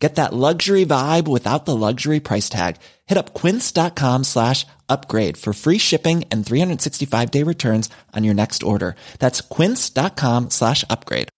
[0.00, 2.76] Get that luxury vibe without the luxury price tag.
[3.04, 8.62] Hit up quince.com slash upgrade for free shipping and 365 day returns on your next
[8.62, 8.96] order.
[9.20, 11.28] That's quince.com slash upgrade.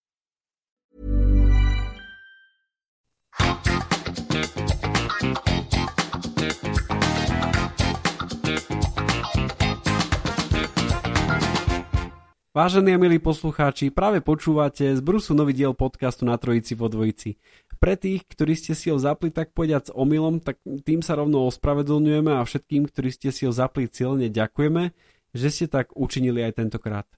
[12.53, 17.41] Vážení a milí poslucháči, práve počúvate z Brusu nový diel podcastu na Trojici vo Dvojici.
[17.83, 21.51] Pre tých, ktorí ste si ho zapli tak povedať s omylom, tak tým sa rovno
[21.51, 24.95] ospravedlňujeme a všetkým, ktorí ste si ho zapli cieľne ďakujeme,
[25.35, 27.11] že ste tak učinili aj tentokrát.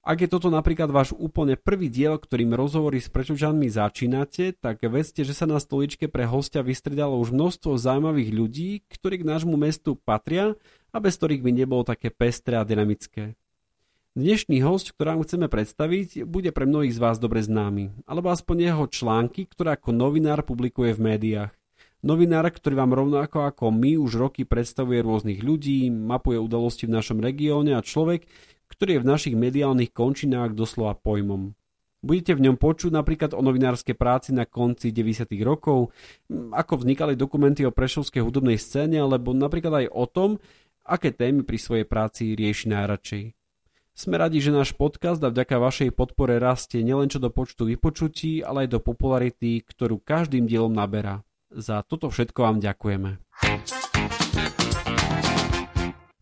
[0.00, 5.28] Ak je toto napríklad váš úplne prvý diel, ktorým rozhovory s prečočanmi začínate, tak vedzte,
[5.28, 9.92] že sa na stoličke pre hostia vystredalo už množstvo zaujímavých ľudí, ktorí k nášmu mestu
[9.92, 10.56] patria
[10.88, 13.36] a bez ktorých by nebolo také pestré a dynamické.
[14.18, 18.84] Dnešný host, ktorá chceme predstaviť, bude pre mnohých z vás dobre známy, alebo aspoň jeho
[18.90, 21.54] články, ktoré ako novinár publikuje v médiách.
[22.02, 27.22] Novinár, ktorý vám rovnako ako my už roky predstavuje rôznych ľudí, mapuje udalosti v našom
[27.22, 28.26] regióne a človek,
[28.66, 31.54] ktorý je v našich mediálnych končinách doslova pojmom.
[32.02, 35.30] Budete v ňom počuť napríklad o novinárskej práci na konci 90.
[35.46, 35.94] rokov,
[36.50, 40.42] ako vznikali dokumenty o prešovskej hudobnej scéne, alebo napríklad aj o tom,
[40.82, 43.37] aké témy pri svojej práci rieši najradšej.
[43.98, 48.46] Sme radi, že náš podcast a vďaka vašej podpore rastie nielen čo do počtu vypočutí,
[48.46, 51.26] ale aj do popularity, ktorú každým dielom naberá.
[51.50, 53.18] Za toto všetko vám ďakujeme.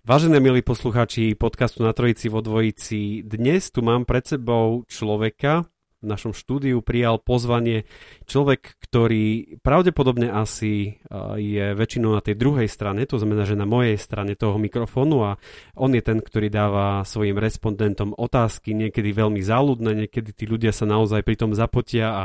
[0.09, 5.69] Vážené milí poslucháči podcastu na Trojici vo Dvojici, dnes tu mám pred sebou človeka,
[6.07, 7.85] našom štúdiu prijal pozvanie
[8.31, 11.03] človek, ktorý pravdepodobne asi
[11.37, 15.31] je väčšinou na tej druhej strane, to znamená, že na mojej strane toho mikrofónu a
[15.75, 20.85] on je ten, ktorý dáva svojim respondentom otázky, niekedy veľmi záľudné, niekedy tí ľudia sa
[20.87, 22.25] naozaj pri tom zapotia a,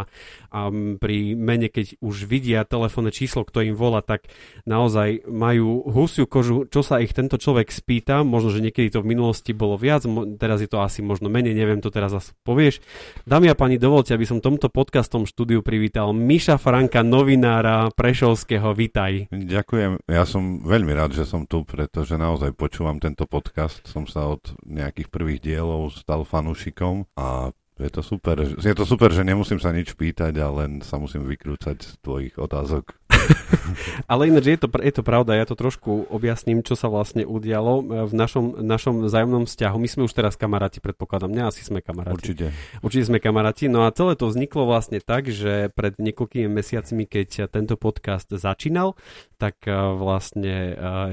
[0.51, 0.59] a
[0.99, 4.27] pri mene, keď už vidia telefónne číslo, kto im volá, tak
[4.67, 9.15] naozaj majú husiu kožu, čo sa ich tento človek spýta, možno, že niekedy to v
[9.15, 10.03] minulosti bolo viac,
[10.35, 12.83] teraz je to asi možno menej, neviem to teraz zase povieš.
[13.23, 18.75] Dámy a páni, páni, dovolte, aby som tomto podcastom štúdiu privítal Miša Franka, novinára Prešovského.
[18.75, 19.31] Vítaj.
[19.31, 20.11] Ďakujem.
[20.11, 23.79] Ja som veľmi rád, že som tu, pretože naozaj počúvam tento podcast.
[23.87, 28.43] Som sa od nejakých prvých dielov stal fanúšikom a je to super.
[28.43, 32.35] Je to super, že nemusím sa nič pýtať a len sa musím vykrúcať z tvojich
[32.35, 32.91] otázok.
[34.11, 38.07] Ale ináč je to, je to pravda, ja to trošku objasním, čo sa vlastne udialo
[38.07, 39.75] v našom, našom vzájomnom vzťahu.
[39.77, 41.47] My sme už teraz kamaráti, predpokladám, ne?
[41.47, 42.15] Asi sme kamaráti.
[42.15, 42.45] Určite.
[42.83, 43.71] Určite sme kamaráti.
[43.71, 48.97] No a celé to vzniklo vlastne tak, že pred niekoľkými mesiacmi, keď tento podcast začínal,
[49.41, 51.11] tak eh, vlastne eh,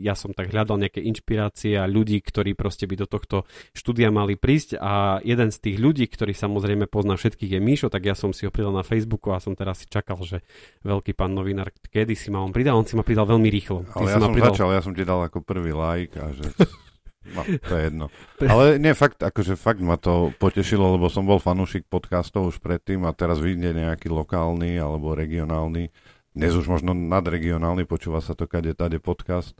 [0.00, 3.44] ja som tak hľadal nejaké inšpirácie a ľudí, ktorí proste by do tohto
[3.76, 8.08] štúdia mali prísť a jeden z tých ľudí, ktorý samozrejme pozná všetkých je Míšo, tak
[8.08, 10.40] ja som si ho pridal na Facebooku a som teraz si čakal, že
[10.86, 13.84] veľký pán novinár, kedy si ma on pridal, on si ma pridal veľmi rýchlo.
[13.88, 14.52] Ty Ale ja som pridal...
[14.52, 16.46] začal, ja som ti dal ako prvý like a že...
[17.22, 18.10] No, to je jedno.
[18.42, 23.06] Ale nie, fakt, akože fakt ma to potešilo, lebo som bol fanúšik podcastov už predtým
[23.06, 25.86] a teraz vidie nejaký lokálny alebo regionálny
[26.32, 29.52] dnes už možno nadregionálny, počúva sa to kade tade podcast.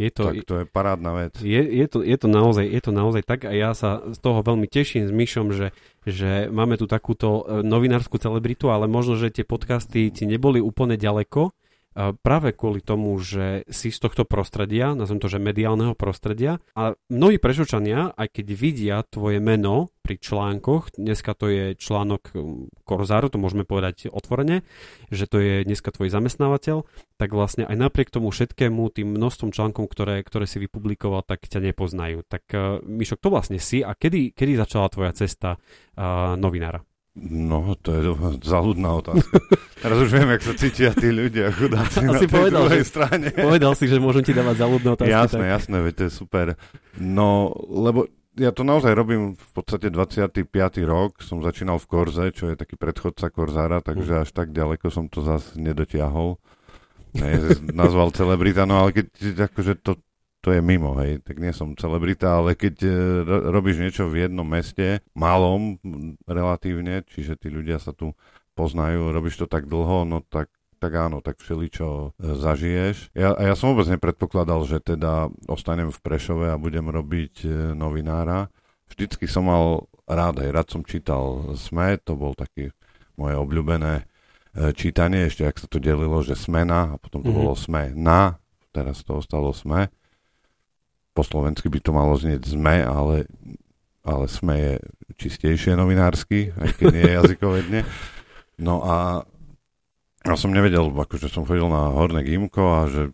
[0.00, 1.36] Je to, tak to je parádna vec.
[1.44, 4.40] Je, je, to, je, to naozaj, je to naozaj tak a ja sa z toho
[4.40, 5.76] veľmi teším s Myšom, že,
[6.08, 10.96] že máme tu takúto e, novinárskú celebritu, ale možno, že tie podcasty ti neboli úplne
[10.96, 11.52] ďaleko,
[11.96, 17.42] práve kvôli tomu, že si z tohto prostredia, nazvem to, že mediálneho prostredia a mnohí
[17.42, 23.42] prešočania, aj keď vidia tvoje meno pri článkoch, dneska to je článok um, Korzáru, to
[23.42, 24.62] môžeme povedať otvorene,
[25.12, 26.88] že to je dneska tvoj zamestnávateľ,
[27.20, 31.62] tak vlastne aj napriek tomu všetkému, tým množstvom článkom, ktoré, ktoré si vypublikoval, tak ťa
[31.74, 32.26] nepoznajú.
[32.26, 36.82] Tak uh, Mišo, kto vlastne si a kedy, kedy začala tvoja cesta uh, novinára?
[37.18, 38.00] No, to je
[38.46, 39.42] záľudná otázka.
[39.82, 43.34] Teraz už viem, jak sa cítia tí ľudia chudáci na tej povedal, druhej strane.
[43.34, 45.10] Povedal si, že môžem ti dávať záľudné otázky.
[45.10, 45.54] Jasné, tak.
[45.58, 46.46] jasné, veď to je super.
[47.02, 48.06] No, lebo
[48.38, 50.46] ja to naozaj robím v podstate 25.
[50.86, 51.18] rok.
[51.18, 54.22] Som začínal v Korze, čo je taký predchodca Korzára, takže mm.
[54.22, 56.38] až tak ďaleko som to zase nedotiahol.
[57.18, 57.42] Ne,
[57.74, 59.06] nazval celebrita, no ale keď
[59.50, 59.98] akože to
[60.40, 62.90] to je mimo, hej, tak nie som celebrita, ale keď e,
[63.28, 65.76] robíš niečo v jednom meste, malom
[66.24, 68.16] relatívne, čiže tí ľudia sa tu
[68.56, 70.48] poznajú, robíš to tak dlho, no tak
[70.80, 73.12] tak áno, tak všeličo e, zažiješ.
[73.12, 77.48] Ja, a ja som vôbec nepredpokladal, že teda ostanem v Prešove a budem robiť e,
[77.76, 78.48] novinára.
[78.88, 82.72] vždycky som mal rád, aj rád som čítal SME, to bol taký
[83.20, 84.08] moje obľúbené
[84.74, 87.38] čítanie, ešte ak sa to delilo, že SMENA a potom to mm-hmm.
[87.38, 88.40] bolo SME na,
[88.74, 89.92] teraz to ostalo SME.
[91.20, 93.28] Po slovensky by to malo znieť SME, ale,
[94.00, 94.74] ale SME je
[95.20, 97.80] čistejšie novinársky, aj keď nie je jazykovedne.
[98.56, 99.28] No a
[100.24, 103.12] ja som nevedel, akože som chodil na Horné Gimko a že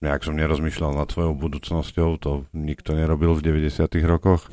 [0.00, 4.48] nejak som nerozmýšľal nad svojou budúcnosťou, to nikto nerobil v 90 rokoch.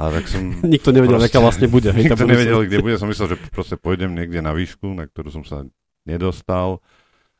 [0.00, 1.92] A tak som nikto nevedel, proste, aká vlastne bude.
[1.92, 2.96] Nikto nevedel, kde bude.
[2.96, 5.68] Som myslel, že proste pôjdem niekde na výšku, na ktorú som sa
[6.08, 6.80] nedostal.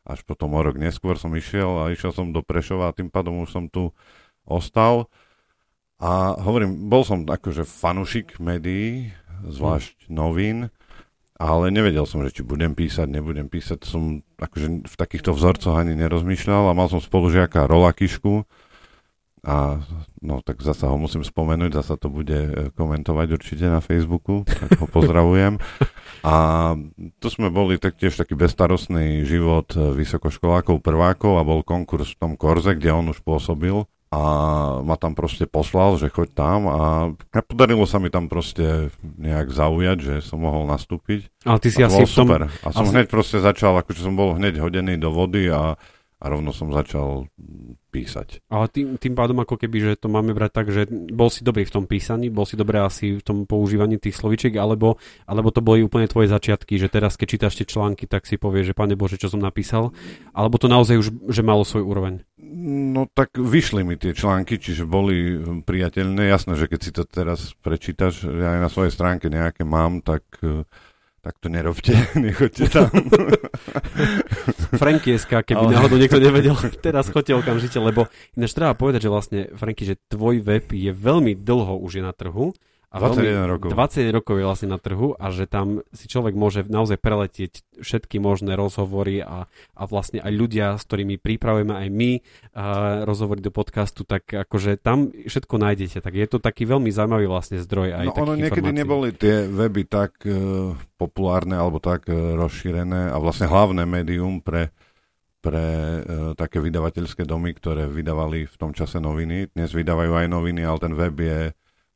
[0.05, 3.41] Až potom o rok neskôr som išiel a išiel som do Prešova a tým pádom
[3.41, 3.91] už som tu
[4.47, 5.11] ostal.
[5.97, 9.13] A hovorím, bol som akože fanušik médií,
[9.45, 10.69] zvlášť novín,
[11.37, 13.85] ale nevedel som, že či budem písať, nebudem písať.
[13.85, 18.45] Som akože v takýchto vzorcoch ani nerozmýšľal a mal som spolužiaka Rola Kišku
[19.47, 19.79] a
[20.19, 24.75] no tak zasa ho musím spomenúť, zasa to bude e, komentovať určite na Facebooku, tak
[24.75, 25.63] ho pozdravujem.
[26.27, 26.35] A
[27.23, 32.33] tu sme boli taktiež taký bestarostný život e, vysokoškolákov, prvákov a bol konkurs v tom
[32.35, 34.21] Korze, kde on už pôsobil a
[34.81, 36.81] ma tam proste poslal, že choď tam a
[37.45, 41.29] podarilo sa mi tam proste nejak zaujať, že som mohol nastúpiť.
[41.45, 42.25] Ale ty si a asi v tom...
[42.25, 42.49] super.
[42.65, 42.97] A som asi...
[42.97, 45.77] hneď proste začal, akože som bol hneď hodený do vody a
[46.17, 47.29] a rovno som začal
[47.93, 48.41] písať.
[48.49, 51.69] Ale tým, tým pádom ako keby, že to máme brať tak, že bol si dobrý
[51.69, 54.97] v tom písaní, bol si dobrý asi v tom používaní tých slovičiek, alebo,
[55.29, 58.73] alebo to boli úplne tvoje začiatky, že teraz keď čítaš tie články, tak si povieš,
[58.73, 59.93] že pane Bože, čo som napísal,
[60.33, 62.25] alebo to naozaj už, že malo svoj úroveň?
[62.57, 65.37] No tak vyšli mi tie články, čiže boli
[65.69, 66.33] priateľné.
[66.33, 70.25] Jasné, že keď si to teraz prečítaš, ja aj na svojej stránke nejaké mám, tak
[71.27, 72.87] tak to nerobte, nechoďte tam.
[74.83, 75.75] Frankieska, keby Ale...
[75.75, 76.55] náhodou niekto nevedel,
[76.87, 78.07] teraz choďte okamžite, lebo
[78.39, 82.15] ináč treba povedať, že vlastne, Franky, že tvoj web je veľmi dlho už je na
[82.15, 82.55] trhu
[82.87, 83.69] a 21 rokov.
[83.75, 88.23] 21 rokov je vlastne na trhu a že tam si človek môže naozaj preletieť všetky
[88.23, 92.11] možné rozhovory a, a vlastne aj ľudia, s ktorými pripravujeme aj my
[92.55, 92.65] a
[93.03, 95.99] rozhovory do podcastu, tak akože tam všetko nájdete.
[95.99, 98.81] Tak je to taký veľmi zaujímavý vlastne zdroj aj no ono niekedy informácií.
[98.81, 104.71] neboli tie weby tak uh, populárne alebo tak uh, rozšírené a vlastne hlavné médium pre
[105.45, 109.55] pre uh, také vydavateľské domy, ktoré vydávali v tom čase noviny.
[109.55, 111.39] Dnes vydávajú aj noviny, ale ten web je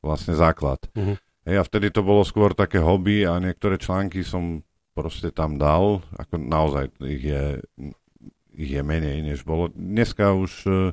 [0.01, 0.81] vlastne základ.
[0.97, 1.17] Uh-huh.
[1.49, 4.61] Hej, a vtedy to bolo skôr také hobby a niektoré články som
[4.93, 7.45] proste tam dal, ako naozaj ich je,
[8.53, 9.73] ich je menej, než bolo.
[9.73, 10.93] Dneska už uh,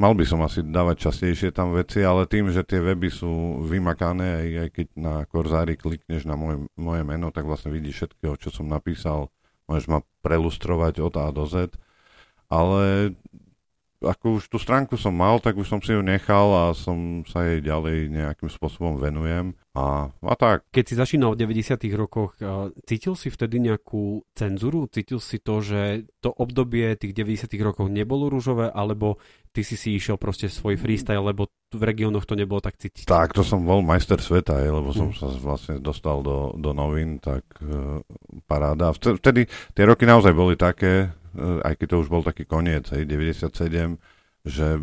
[0.00, 4.40] mal by som asi dávať častejšie tam veci, ale tým, že tie weby sú vymakané,
[4.40, 8.48] aj, aj keď na Korzári klikneš na moje, moje meno, tak vlastne vidíš všetkého, čo
[8.48, 9.28] som napísal,
[9.68, 11.76] môžeš ma prelustrovať od A do Z,
[12.48, 13.12] ale
[14.00, 17.44] ako už tú stránku som mal, tak už som si ju nechal a som sa
[17.44, 20.66] jej ďalej nejakým spôsobom venujem a, a tak.
[20.74, 22.34] Keď si začínal v 90 rokoch,
[22.88, 24.90] cítil si vtedy nejakú cenzuru?
[24.90, 29.22] Cítil si to, že to obdobie tých 90 rokov nebolo rúžové, alebo
[29.54, 33.06] ty si si išiel proste svoj freestyle, lebo v regiónoch to nebolo tak cítiť?
[33.06, 35.16] Tak, to som bol majster sveta, lebo som mm.
[35.22, 38.02] sa vlastne dostal do, do novín, tak uh,
[38.50, 38.90] paráda.
[38.90, 43.98] Vtedy tie roky naozaj boli také, aj keď to už bol taký koniec, hej, 97,
[44.46, 44.80] že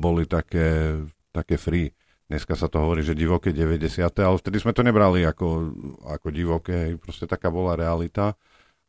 [0.00, 1.00] boli také,
[1.30, 1.92] také free.
[2.26, 4.02] Dneska sa to hovorí, že divoké 90.
[4.18, 5.70] ale vtedy sme to nebrali ako,
[6.10, 8.34] ako divoké, hej, proste taká bola realita,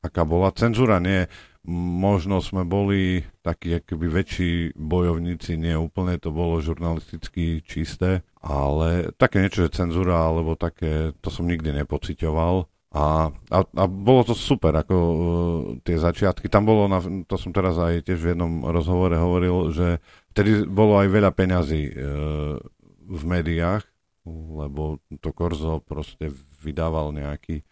[0.02, 0.50] aká bola.
[0.56, 1.30] Cenzúra nie,
[1.70, 9.44] možno sme boli takí akoby väčší bojovníci, nie úplne to bolo žurnalisticky čisté, ale také
[9.44, 12.72] niečo, že cenzúra, alebo také, to som nikdy nepocitoval.
[12.88, 15.18] A, a, a bolo to super, ako uh,
[15.84, 16.48] tie začiatky.
[16.48, 20.00] Tam bolo, na, to som teraz aj tiež v jednom rozhovore hovoril, že
[20.32, 22.56] vtedy bolo aj veľa peňazí uh,
[23.08, 23.84] v médiách,
[24.28, 26.32] lebo to Korzo proste
[26.64, 27.64] vydával nejaký,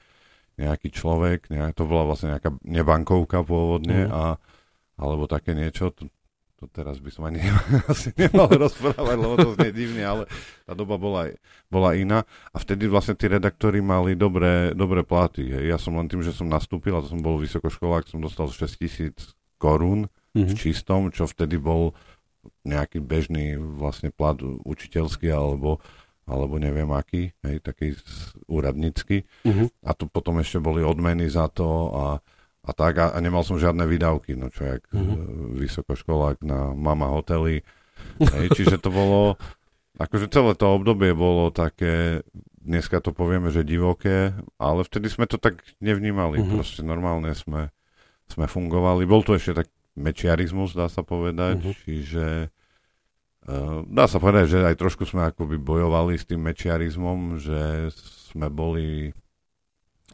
[0.60, 4.12] nejaký človek, nejak, to bola vlastne nejaká nebankovka pôvodne, mm.
[4.12, 4.40] a,
[5.00, 5.96] alebo také niečo.
[5.96, 6.12] To,
[6.66, 7.38] to teraz by som ani
[7.92, 10.24] asi nemal rozprávať, lebo to znie divne, ale
[10.66, 11.30] tá doba bola,
[11.70, 12.26] bola iná.
[12.50, 15.46] A vtedy vlastne tí redaktori mali dobré, dobré platy.
[15.46, 15.66] Hej.
[15.70, 18.82] Ja som len tým, že som nastúpil, a to som bol vysokoškolák, som dostal 6
[18.82, 20.50] tisíc korún mm-hmm.
[20.50, 20.58] v mhm.
[20.58, 21.94] čistom, čo vtedy bol
[22.66, 25.82] nejaký bežný vlastne plat učiteľský alebo,
[26.30, 27.98] alebo neviem aký, hej, taký
[28.50, 29.26] úradnícky.
[29.46, 29.86] Mm-hmm.
[29.86, 32.06] A tu potom ešte boli odmeny za to a
[32.66, 35.62] a tak a, a nemal som žiadne výdavky, no čo jak mm-hmm.
[35.62, 37.62] vysokoškolák na mama hotely.
[38.18, 39.38] Hej, čiže to bolo,
[40.02, 42.26] akože celé to obdobie bolo také,
[42.60, 46.54] dneska to povieme, že divoké, ale vtedy sme to tak nevnímali, mm-hmm.
[46.58, 47.70] proste normálne sme,
[48.26, 49.06] sme fungovali.
[49.06, 51.78] Bol to ešte tak mečiarizmus, dá sa povedať, mm-hmm.
[51.86, 52.28] čiže
[53.86, 57.94] dá sa povedať, že aj trošku sme akoby bojovali s tým mečiarizmom, že
[58.34, 59.14] sme boli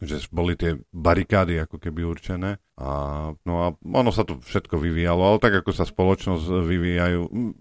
[0.02, 2.58] že boli tie barikády ako keby určené.
[2.74, 2.90] A,
[3.46, 7.20] no a ono sa to všetko vyvíjalo, ale tak ako sa spoločnosť vyvíjajú,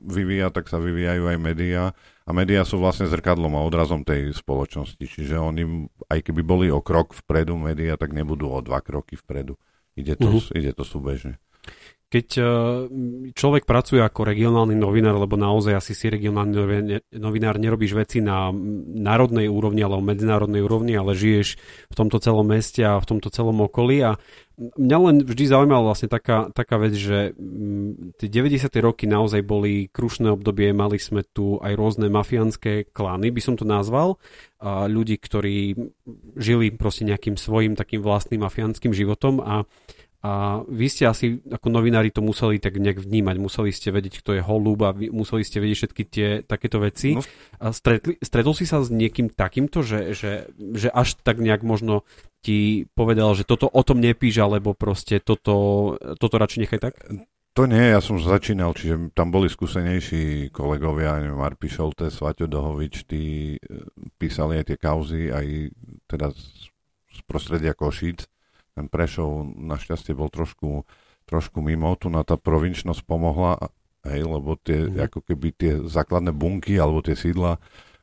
[0.09, 1.83] vyvíja, tak sa vyvíjajú aj médiá.
[2.25, 5.05] A médiá sú vlastne zrkadlom a odrazom tej spoločnosti.
[5.05, 9.53] Čiže oni, aj keby boli o krok vpredu médiá, tak nebudú o dva kroky vpredu.
[9.93, 10.57] Ide to, uh-huh.
[10.57, 11.37] ide to súbežne
[12.11, 12.43] keď e,
[13.31, 18.51] človek pracuje ako regionálny novinár, lebo naozaj asi si regionálny novinár nerobíš veci na
[18.99, 21.55] národnej úrovni, ale o medzinárodnej úrovni, ale žiješ
[21.87, 24.19] v tomto celom meste a v tomto celom okolí a
[24.59, 27.33] mňa len vždy zaujímala vlastne taká, taká vec, že
[28.19, 28.67] tie 90.
[28.83, 33.65] roky naozaj boli krušné obdobie, mali sme tu aj rôzne mafiánske klány, by som to
[33.65, 34.19] nazval,
[34.61, 35.73] a ľudí, ktorí
[36.37, 39.65] žili proste nejakým svojim takým vlastným mafiánskym životom a
[40.21, 44.37] a vy ste asi ako novinári to museli tak nejak vnímať, museli ste vedieť, kto
[44.37, 47.17] je holub a museli ste vedieť všetky tie takéto veci.
[47.17, 47.25] No.
[47.57, 52.05] A stretli, stretol si sa s niekým takýmto, že, že, že až tak nejak možno
[52.45, 56.93] ti povedal, že toto o tom nepíš, alebo proste toto, toto radšej nechaj tak?
[57.57, 63.09] To nie, ja som začínal, čiže tam boli skúsenejší kolegovia, neviem, Marpi Šolte, Svaťo Dohovič,
[63.09, 63.59] tí e,
[64.15, 65.75] písali aj tie kauzy, aj
[66.07, 68.29] teda z prostredia Košíc
[68.75, 70.87] ten Prešov našťastie bol trošku,
[71.27, 73.71] trošku mimo, tu na tá provinčnosť pomohla,
[74.07, 75.11] hej, lebo tie, mm.
[75.11, 77.59] ako keby tie základné bunky alebo tie sídla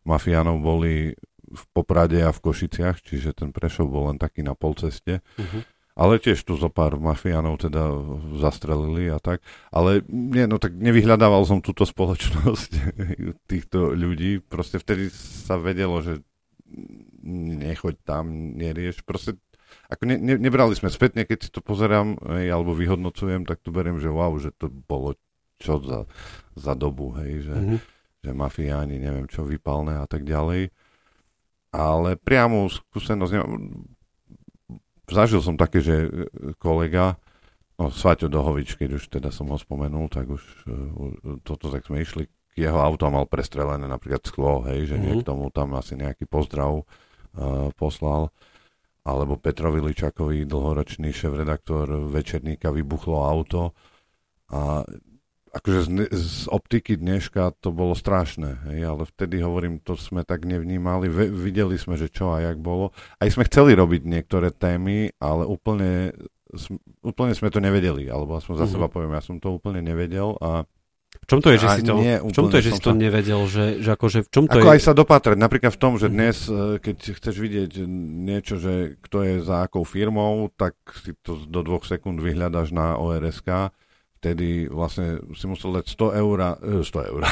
[0.06, 1.16] mafiánov boli
[1.48, 5.24] v Poprade a v Košiciach, čiže ten Prešov bol len taký na polceste.
[5.40, 5.62] Mm-hmm.
[5.98, 7.90] Ale tiež tu zo pár mafiánov teda
[8.38, 9.42] zastrelili a tak.
[9.74, 12.70] Ale nie, no tak nevyhľadával som túto spoločnosť
[13.50, 14.38] týchto ľudí.
[14.38, 16.22] Proste vtedy sa vedelo, že
[17.26, 19.02] nechoď tam, nerieš.
[19.02, 19.42] Proste
[19.88, 23.72] ako ne, ne, nebrali sme spätne, keď si to pozerám hej, alebo vyhodnocujem, tak to
[23.72, 25.16] beriem, že wow, že to bolo
[25.58, 26.06] čo za,
[26.54, 27.78] za dobu, hej, že, mm-hmm.
[28.24, 30.70] že mafiáni, neviem čo, vypalné a tak ďalej.
[31.74, 33.84] Ale priamo skúsenosť, neviem,
[35.10, 36.08] zažil som také, že e,
[36.56, 37.18] kolega,
[37.76, 42.02] no Svaťo Dohovič, keď už teda som ho spomenul, tak už uh, toto tak sme
[42.02, 42.26] išli,
[42.58, 45.22] jeho auto mal prestrelené napríklad sklo, hej, že mm-hmm.
[45.22, 48.34] tomu tam asi nejaký pozdrav uh, poslal
[49.04, 53.76] alebo Petrovi Ličakovi, dlhoročný šéf-redaktor Večerníka, vybuchlo auto
[54.52, 54.82] a
[55.48, 60.44] akože z, z optiky dneška to bolo strašné, hej, ale vtedy hovorím, to sme tak
[60.44, 62.92] nevnímali, Ve, videli sme, že čo a jak bolo.
[63.18, 66.12] Aj sme chceli robiť niektoré témy, ale úplne,
[67.00, 68.74] úplne sme to nevedeli, alebo aspoň za uh-huh.
[68.76, 70.68] seba poviem, ja som to úplne nevedel a
[71.28, 73.44] čom to je, že si to, nie, v čom to, je, že si to nevedel?
[73.44, 74.74] Že, že akože v čom to ako je?
[74.74, 75.36] aj sa dopatrať.
[75.36, 76.14] Napríklad v tom, že mhm.
[76.16, 77.70] dnes, eh, keď chceš vidieť
[78.24, 82.96] niečo, že kto je za akou firmou, tak si to do dvoch sekúnd vyhľadaš na
[82.96, 83.68] ORSK.
[84.18, 86.38] Vtedy vlastne si musel dať 100 eur,
[86.82, 87.22] 100 eur,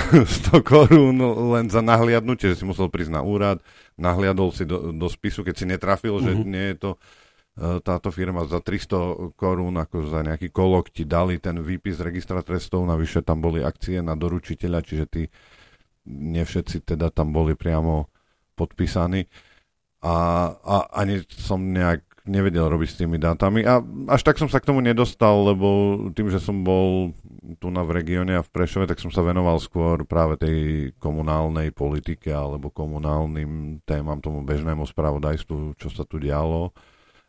[0.54, 1.18] 100 korún
[1.50, 3.58] len za nahliadnutie, že si musel prísť na úrad,
[3.98, 6.26] nahliadol si do, do spisu, keď si netrafil, uh-huh.
[6.30, 6.46] že mhm.
[6.46, 7.25] nie je to E,
[7.56, 12.84] táto firma za 300 korún, ako za nejaký kolok ti dali ten výpis registra trestov,
[12.84, 15.22] navyše tam boli akcie na doručiteľa, čiže tí
[16.06, 18.12] nevšetci teda tam boli priamo
[18.60, 19.24] podpísaní.
[20.04, 20.14] A,
[20.52, 23.64] a ani som nejak nevedel robiť s tými dátami.
[23.64, 23.80] A
[24.12, 27.16] až tak som sa k tomu nedostal, lebo tým, že som bol
[27.62, 30.56] tu na v regióne a v Prešove, tak som sa venoval skôr práve tej
[31.00, 36.76] komunálnej politike alebo komunálnym témam, tomu bežnému spravodajstvu, čo sa tu dialo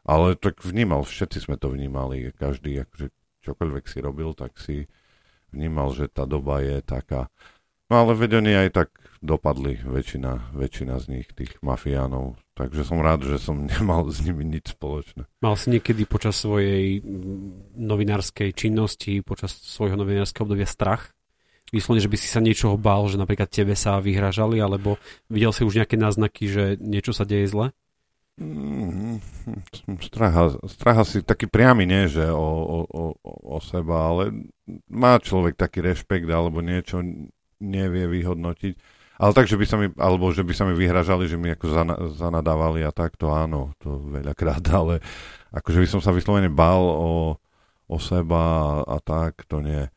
[0.07, 3.11] ale tak vnímal, všetci sme to vnímali, každý, akože
[3.43, 4.87] čokoľvek si robil, tak si
[5.51, 7.27] vnímal, že tá doba je taká.
[7.87, 8.89] No ale veď oni aj tak
[9.23, 12.35] dopadli, väčšina, väčšina z nich, tých mafiánov.
[12.55, 15.27] Takže som rád, že som nemal s nimi nič spoločné.
[15.43, 16.99] Mal si niekedy počas svojej
[17.75, 21.15] novinárskej činnosti, počas svojho novinárskeho obdobia strach?
[21.67, 24.95] Vyslovene, že by si sa niečoho bál, že napríklad tebe sa vyhražali, alebo
[25.27, 27.75] videl si už nejaké náznaky, že niečo sa deje zle?
[28.38, 29.17] Mm,
[30.06, 34.53] straha, straha si taký priamy nie, že o, o, o, o seba, ale
[34.86, 37.01] má človek taký rešpekt alebo niečo
[37.58, 38.77] nevie vyhodnotiť.
[39.17, 41.65] Ale tak, že by sa mi, alebo že by sa mi vyhražali, že mi ako
[41.74, 45.01] zana, zanadávali a tak, to áno, to veľakrát, ale
[45.50, 47.41] akože by som sa vyslovene bál o,
[47.89, 49.89] o seba a, a tak, to nie.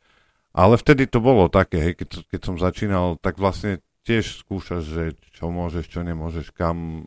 [0.57, 5.05] Ale vtedy to bolo také, hej, keď, keď som začínal, tak vlastne tiež skúšaš, že
[5.37, 7.07] čo môžeš, čo nemôžeš, kam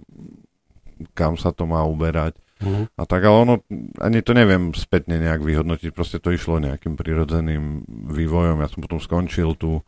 [1.12, 2.40] kam sa to má uberať.
[2.64, 2.88] Uh-huh.
[2.96, 3.56] A tak, ale ono,
[4.00, 8.64] ani to neviem spätne nejak vyhodnotiť, proste to išlo nejakým prirodzeným vývojom.
[8.64, 9.84] Ja som potom skončil tú,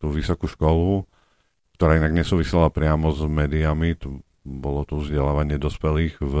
[0.00, 1.04] tú vysokú školu,
[1.76, 6.34] ktorá inak nesúvisela priamo s médiami, tu bolo to vzdelávanie dospelých v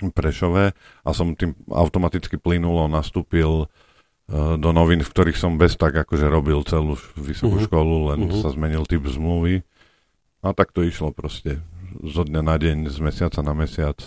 [0.00, 0.72] Prešove
[1.04, 3.68] a som tým automaticky plynulo nastúpil
[4.30, 7.66] do novín, v ktorých som bez tak akože robil celú vysokú uh-huh.
[7.66, 8.38] školu, len uh-huh.
[8.38, 9.66] sa zmenil typ zmluvy.
[10.40, 11.60] A tak to išlo proste
[12.04, 13.98] zo dňa na deň, z mesiaca na mesiac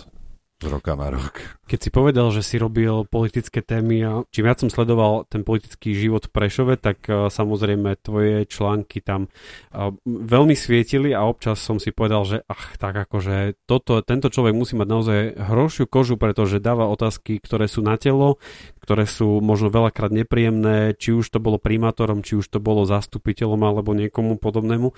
[0.64, 1.60] z roka na rok.
[1.68, 5.92] Keď si povedal, že si robil politické témy a čím viac som sledoval ten politický
[5.92, 11.76] život v Prešove, tak uh, samozrejme tvoje články tam uh, veľmi svietili a občas som
[11.76, 16.64] si povedal, že ach, tak akože toto, tento človek musí mať naozaj hrošiu kožu, pretože
[16.64, 18.40] dáva otázky, ktoré sú na telo,
[18.84, 23.64] ktoré sú možno veľakrát nepríjemné, či už to bolo primátorom, či už to bolo zastupiteľom
[23.64, 24.92] alebo niekomu podobnému.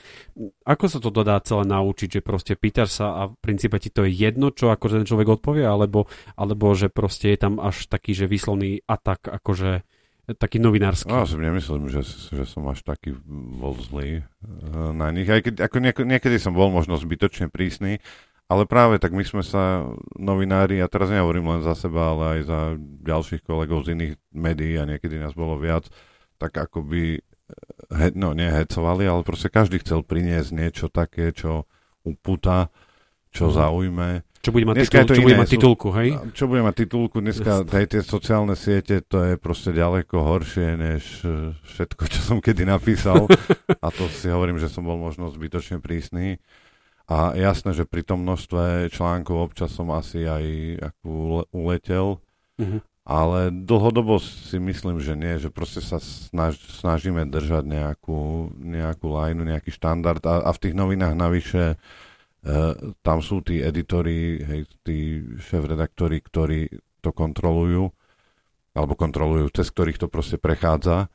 [0.67, 4.03] Ako sa to dá celé naučiť, že proste pýtaš sa a v princípe ti to
[4.03, 8.19] je jedno, čo ako ten človek odpovie, alebo, alebo že proste je tam až taký,
[8.19, 9.87] že výslovný atak, akože
[10.35, 11.07] taký novinársky.
[11.07, 15.31] No, ja si nemyslím, že, že som až taký bol zlý eh, na nich.
[15.31, 18.03] Aj keď, ako niekedy som bol možno zbytočne prísny,
[18.47, 22.41] ale práve tak my sme sa, novinári, a teraz nehovorím len za seba, ale aj
[22.47, 22.61] za
[23.03, 25.91] ďalších kolegov z iných médií a niekedy nás bolo viac,
[26.39, 31.67] tak akoby, eh, he, no nehecovali, ale proste každý chcel priniesť niečo také, čo
[32.07, 32.71] upúta,
[33.35, 33.55] čo mhm.
[33.55, 34.09] zaujme.
[34.47, 36.09] Čo bude mať, titul, čo bude mať titulku, hej?
[36.31, 41.03] Čo bude mať titulku, dneska aj tie sociálne siete, to je proste ďaleko horšie, než
[41.27, 43.27] eh, všetko, čo som kedy napísal.
[43.85, 46.39] a to si hovorím, že som bol možno zbytočne prísny.
[47.07, 50.45] A jasné, že pri tom množstve článkov občas som asi aj
[50.91, 52.19] ako uletel,
[52.59, 52.83] uh-huh.
[53.07, 59.47] ale dlhodobo si myslím, že nie, že proste sa snaž, snažíme držať nejakú, nejakú lajnu,
[59.47, 60.19] nejaký štandard.
[60.27, 62.75] A, a v tých novinách navyše uh,
[63.07, 66.61] tam sú tí editori, hej, tí šéf-redaktori, ktorí
[67.07, 67.87] to kontrolujú,
[68.75, 71.07] alebo kontrolujú, cez ktorých to proste prechádza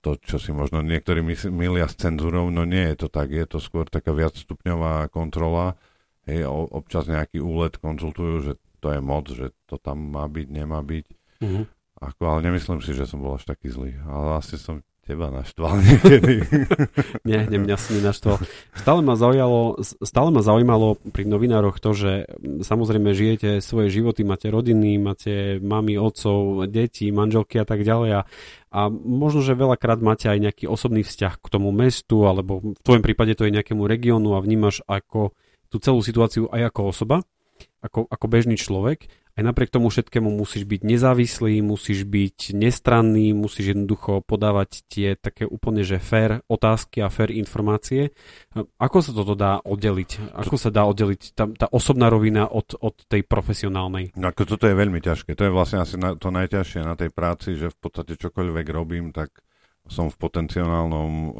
[0.00, 1.20] to, čo si možno niektorí
[1.52, 5.76] milia s cenzúrou, no nie je to tak, je to skôr taká viacstupňová kontrola.
[6.24, 10.80] Hej, občas nejaký úlet konzultujú, že to je moc, že to tam má byť, nemá
[10.80, 11.06] byť.
[11.44, 11.64] Mm-hmm.
[12.00, 13.92] Ako, ale nemyslím si, že som bol až taký zlý.
[14.08, 16.46] Ale asi som teba naštval niekedy.
[17.28, 18.38] Nie, nie, mňa si nenaštval.
[18.78, 22.12] Stále ma, zaujalo, stále ma zaujímalo pri novinároch to, že
[22.62, 28.20] samozrejme žijete svoje životy, máte rodiny, máte mami, otcov, deti, manželky a tak ďalej a,
[28.70, 33.02] a možno, že veľakrát máte aj nejaký osobný vzťah k tomu mestu alebo v tvojom
[33.02, 35.34] prípade to je nejakému regiónu a vnímaš ako
[35.70, 37.16] tú celú situáciu aj ako osoba,
[37.82, 43.76] ako, ako bežný človek aj napriek tomu všetkému musíš byť nezávislý, musíš byť nestranný, musíš
[43.76, 48.10] jednoducho podávať tie také úplne, že fair otázky a fair informácie.
[48.78, 50.34] Ako sa toto dá oddeliť?
[50.34, 54.16] Ako sa dá oddeliť tá, tá osobná rovina od, od tej profesionálnej?
[54.18, 55.38] No ako toto je veľmi ťažké.
[55.38, 59.14] To je vlastne asi na, to najťažšie na tej práci, že v podstate čokoľvek robím,
[59.14, 59.30] tak
[59.90, 61.32] som v potenciálnom uh,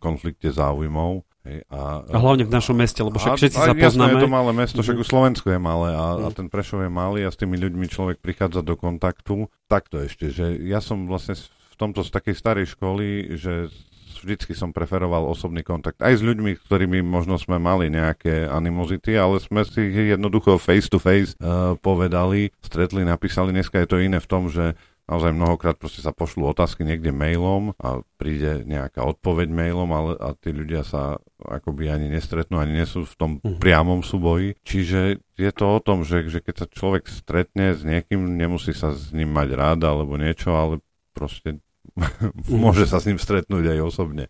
[0.00, 4.20] konflikte záujmov Hej, a, a hlavne v našom meste, lebo však všetci a, sa poznáme.
[4.20, 6.34] je to malé mesto, však už Slovensko je malé a, a mhm.
[6.36, 9.48] ten Prešov je malý a s tými ľuďmi človek prichádza do kontaktu.
[9.64, 13.72] Takto ešte, že ja som vlastne v tomto z takej starej školy, že
[14.18, 16.02] vždycky som preferoval osobný kontakt.
[16.02, 20.98] Aj s ľuďmi, ktorými možno sme mali nejaké animozity, ale sme si jednoducho face to
[20.98, 23.54] face uh, povedali, stretli, napísali.
[23.54, 24.74] Dneska je to iné v tom, že
[25.08, 30.36] naozaj mnohokrát proste sa pošlú otázky niekde mailom a príde nejaká odpoveď mailom, ale a
[30.36, 33.56] tí ľudia sa akoby ani nestretnú, ani nie sú v tom uh-huh.
[33.56, 34.60] priamom súboji.
[34.68, 38.92] Čiže je to o tom, že, že keď sa človek stretne s niekým, nemusí sa
[38.92, 40.84] s ním mať rád alebo niečo, ale
[41.16, 41.64] proste
[41.96, 42.52] uh-huh.
[42.68, 44.28] môže sa s ním stretnúť aj osobne.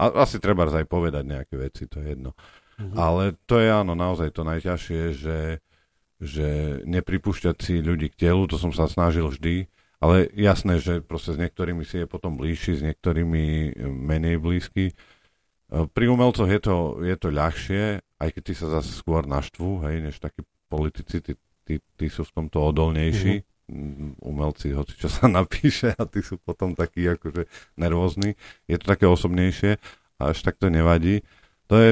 [0.00, 2.32] A asi treba aj povedať nejaké veci, to je jedno.
[2.80, 2.96] Uh-huh.
[2.96, 5.60] Ale to je áno, naozaj to najťažšie, že,
[6.24, 6.48] že
[6.88, 9.68] nepripúšťať si ľudí k telu, to som sa snažil vždy,
[10.00, 14.92] ale jasné, že proste s niektorými si je potom bližší, s niektorými e, menej blízky.
[14.92, 14.94] E,
[15.88, 20.04] pri umelcoch je to, je to ľahšie, aj keď tí sa zase skôr naštvú, hej,
[20.04, 21.32] než takí politici, tí,
[21.64, 23.40] tí, tí sú v tomto odolnejší.
[23.40, 24.22] Mm-hmm.
[24.22, 28.38] Umelci, hoci čo sa napíše a tí sú potom takí akože nervózni.
[28.70, 29.80] Je to také osobnejšie
[30.22, 31.26] a až tak to nevadí.
[31.66, 31.90] To je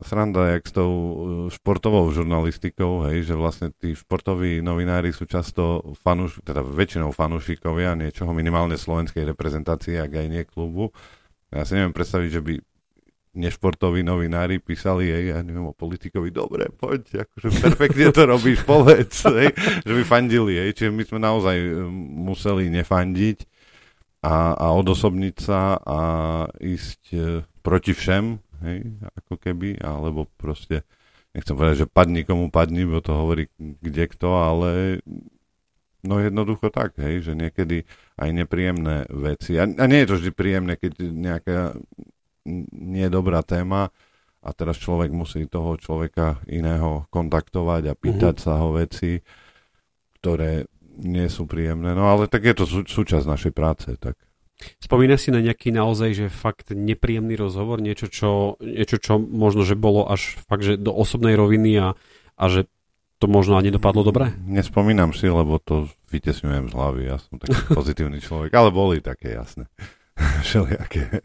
[0.00, 1.12] sranda, jak s tou uh,
[1.52, 8.32] športovou žurnalistikou, hej, že vlastne tí športoví novinári sú často fanúš, teda väčšinou fanúšikovia niečoho
[8.32, 10.88] minimálne slovenskej reprezentácie, ak aj nie klubu.
[11.52, 12.54] Ja si neviem predstaviť, že by
[13.36, 19.28] nešportoví novinári písali jej, ja neviem, o politikovi, dobre, poď, akože perfektne to robíš, povedz,
[19.38, 19.52] hej,
[19.84, 21.56] že by fandili, hej, čiže my sme naozaj
[22.24, 23.38] museli nefandiť
[24.24, 26.00] a, a odosobniť sa a
[26.58, 27.18] ísť e,
[27.62, 28.78] proti všem, hej,
[29.14, 30.86] ako keby, alebo proste,
[31.32, 34.70] nechcem povedať, že padni komu padni, bo to hovorí kde kto, ale
[36.06, 37.84] no jednoducho tak, hej, že niekedy
[38.18, 41.58] aj nepríjemné veci, a, a nie je to vždy príjemné, keď nejaká
[42.72, 43.92] nie je dobrá téma
[44.38, 48.46] a teraz človek musí toho človeka iného kontaktovať a pýtať uh-huh.
[48.46, 49.20] sa ho veci,
[50.22, 51.94] ktoré nie sú príjemné.
[51.94, 53.88] No ale tak je to sú, súčasť našej práce.
[53.98, 54.18] Tak.
[54.82, 59.78] Spomína si na nejaký naozaj, že fakt nepríjemný rozhovor, niečo, čo, niečo, čo možno, že
[59.78, 61.88] bolo až fakt, že do osobnej roviny a,
[62.34, 62.66] a že
[63.18, 64.34] to možno ani dopadlo dobre?
[64.46, 67.02] Nespomínam si, lebo to vytesňujem z hlavy.
[67.06, 69.66] Ja som taký pozitívny človek, ale boli také jasné.
[70.46, 71.22] Všelijaké.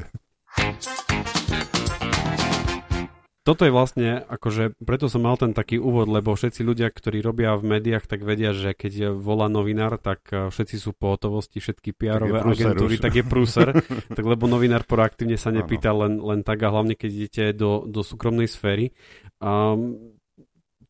[3.44, 7.60] Toto je vlastne, akože preto som mal ten taký úvod, lebo všetci ľudia, ktorí robia
[7.60, 11.92] v médiách, tak vedia, že keď volá novinár, tak eh, všetci sú po hotovosti, všetky
[11.92, 13.04] pr agentúry, už.
[13.04, 13.76] tak je prúser,
[14.16, 18.00] tak lebo novinár proaktívne sa nepýta len, len tak a hlavne keď idete do, do
[18.00, 18.96] súkromnej sféry.
[19.44, 20.16] Um,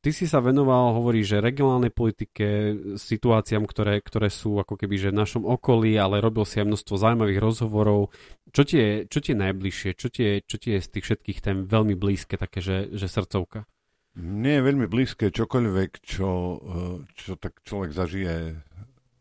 [0.04, 5.16] Ty si sa venoval, hovorí, že regionálnej politike, situáciám, ktoré, ktoré sú ako keby že
[5.16, 8.12] v našom okolí, ale robil si aj množstvo zaujímavých rozhovorov.
[8.54, 9.90] Čo ti je, čo ti je najbližšie?
[9.98, 13.10] Čo ti je, čo ti je z tých všetkých tém veľmi blízke, také, že, že
[13.10, 13.66] srdcovka?
[14.14, 16.30] Nie je veľmi blízke čokoľvek, čo,
[16.62, 18.62] eh, čo tak človek zažije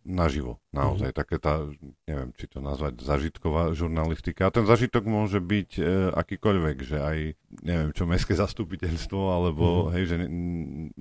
[0.03, 0.59] naživo.
[0.75, 1.17] Naozaj, mm.
[1.17, 1.63] také tá,
[2.11, 4.51] neviem, či to nazvať zažitková žurnalistika.
[4.51, 7.19] A ten zažitok môže byť e, akýkoľvek, že aj,
[7.63, 9.91] neviem, čo mestské zastupiteľstvo, alebo, mm.
[9.95, 10.17] hej, že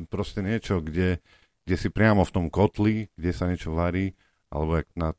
[0.08, 1.18] proste niečo, kde,
[1.66, 4.14] kde si priamo v tom kotli, kde sa niečo varí,
[4.54, 5.18] alebo jak na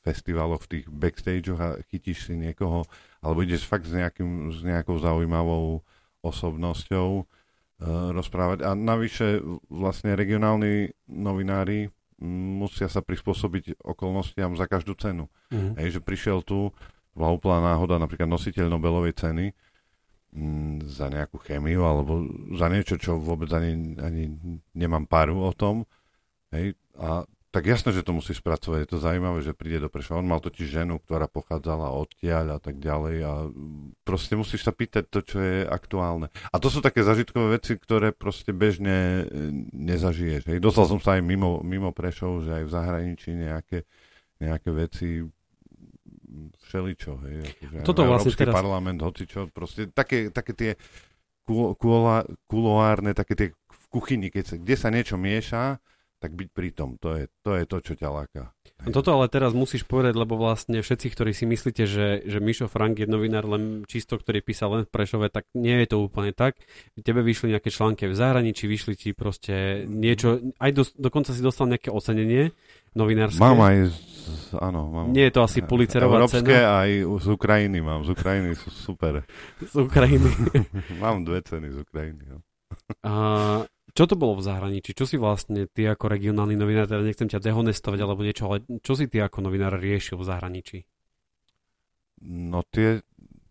[0.00, 2.88] festivaloch, v tých backstageoch a chytíš si niekoho,
[3.20, 5.84] alebo ideš fakt s, nejakým, s nejakou zaujímavou
[6.24, 7.24] osobnosťou e,
[8.16, 8.64] rozprávať.
[8.64, 15.28] A navyše vlastne regionálni novinári musia sa prispôsobiť okolnostiam za každú cenu.
[15.48, 15.76] Mm.
[15.80, 16.72] Hej, že prišiel tu,
[17.16, 19.52] bola úplná náhoda, napríklad nositeľ Nobelovej ceny
[20.36, 24.30] m, za nejakú chemiu alebo za niečo, čo vôbec ani, ani
[24.76, 25.88] nemám paru o tom.
[26.54, 28.78] Hej, a tak jasné, že to musí spracovať.
[28.86, 30.22] Je to zaujímavé, že príde do Prešova.
[30.22, 33.32] On mal totiž ženu, ktorá pochádzala odtiaľ a tak ďalej a
[34.06, 36.30] proste musíš sa pýtať to, čo je aktuálne.
[36.54, 40.46] A to sú také zažitkové veci, ktoré proste bežne e, nezažiješ.
[40.46, 40.58] Hej.
[40.62, 43.82] Dostal som sa aj mimo, mimo Prešov, že aj v zahraničí nejaké,
[44.38, 45.26] nejaké veci
[46.70, 47.12] všeličo.
[47.26, 47.36] Hej.
[47.50, 48.54] Akože Toto vlastne teraz...
[48.54, 50.70] parlament, hocičo, proste také, také tie
[52.46, 55.82] kuloárne, také tie v kuchyni, keď sa, kde sa niečo mieša,
[56.20, 58.52] tak byť pri tom, to je to, je to čo ťa láka.
[58.84, 62.68] No toto ale teraz musíš povedať, lebo vlastne všetci, ktorí si myslíte, že, že Mišo
[62.68, 66.36] Frank je novinár len čisto, ktorý písal len v Prešove, tak nie je to úplne
[66.36, 66.60] tak.
[67.00, 71.72] Tebe vyšli nejaké články v zahraničí, vyšli ti proste niečo, aj do, dokonca si dostal
[71.72, 72.52] nejaké ocenenie
[72.92, 73.40] novinárske.
[73.40, 73.76] Mám aj,
[74.60, 74.80] áno.
[74.92, 76.84] Mám, nie je to asi Pulitzerová Európske cena?
[76.84, 79.24] aj z Ukrajiny mám, z Ukrajiny sú super.
[79.60, 80.28] z Ukrajiny.
[81.02, 82.24] mám dve ceny z Ukrajiny.
[82.28, 82.38] No.
[83.04, 83.12] A
[83.94, 84.94] čo to bolo v zahraničí?
[84.94, 88.94] Čo si vlastne ty ako regionálny novinár, teda nechcem ťa dehonestovať alebo niečo, ale čo
[88.94, 90.78] si ty ako novinár riešil v zahraničí?
[92.20, 93.00] No tie,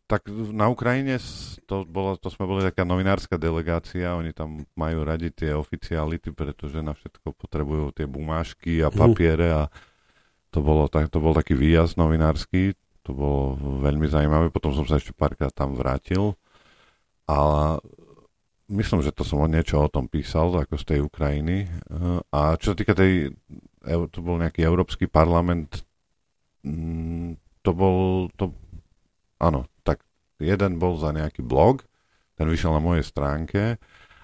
[0.10, 1.22] tak na Ukrajine
[1.70, 6.82] to, bolo, to sme boli taká novinárska delegácia, oni tam majú radi tie oficiality, pretože
[6.82, 8.98] na všetko potrebujú tie bumášky a mhm.
[8.98, 9.64] papiere a
[10.50, 12.74] to, bolo, tak, to bol taký výjazd novinársky,
[13.06, 16.34] to bolo veľmi zaujímavé, potom som sa ešte párkrát tam vrátil
[17.30, 17.78] a
[18.70, 21.66] myslím, že to som niečo o tom písal, ako z tej Ukrajiny.
[21.66, 23.34] Eh, a čo sa týka tej,
[23.86, 25.84] to bol nejaký Európsky parlament,
[26.64, 28.54] mm, to bol, to,
[29.42, 30.06] áno, tak
[30.40, 31.84] jeden bol za nejaký blog,
[32.40, 33.76] ten vyšiel na mojej stránke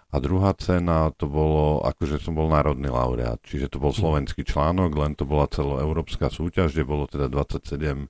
[0.07, 3.99] a druhá cena to bolo, akože som bol národný laureát, čiže to bol hm.
[3.99, 8.07] slovenský článok, len to bola celoeurópska súťaž, kde bolo teda 27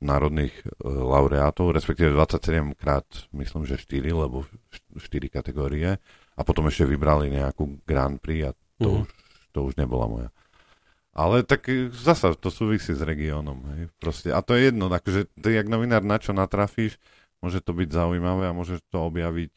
[0.00, 4.44] národných e, laureátov, respektíve 27 krát, myslím, že 4, lebo
[4.96, 5.00] 4
[5.32, 5.96] kategórie.
[6.36, 8.96] A potom ešte vybrali nejakú Grand Prix a to, mm.
[9.00, 9.08] už,
[9.56, 10.28] to už nebola moja.
[11.16, 13.64] Ale tak e, zasa to súvisí s regiónom.
[13.72, 13.82] Hej.
[13.96, 17.00] Proste, a to je jedno, akože ty, jak novinár na čo natrafíš,
[17.40, 19.52] môže to byť zaujímavé a môžeš to objaviť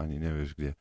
[0.00, 0.72] ani nevieš kde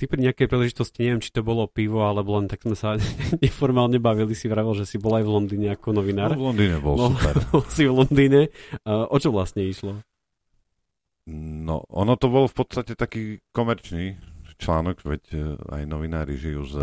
[0.00, 2.96] ty pri nejakej príležitosti, neviem, či to bolo pivo, alebo len tak sme sa
[3.44, 6.32] neformálne bavili, si vravel, že si bol aj v Londýne ako novinár.
[6.32, 7.36] No, v Londýne bol no, super.
[7.52, 8.40] Bol si v Londýne.
[8.88, 10.00] O čo vlastne išlo?
[11.36, 14.16] No, ono to bol v podstate taký komerčný
[14.60, 16.74] článok, veď e, aj novinári žijú z,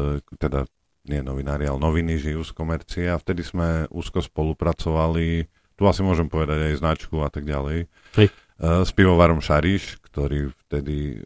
[0.41, 0.65] teda
[1.07, 6.27] nie novinári, ale noviny žijú z komercie a vtedy sme úzko spolupracovali, tu asi môžem
[6.27, 8.27] povedať aj značku a tak ďalej, Hej.
[8.57, 11.21] Uh, s pivovarom Šariš, ktorý vtedy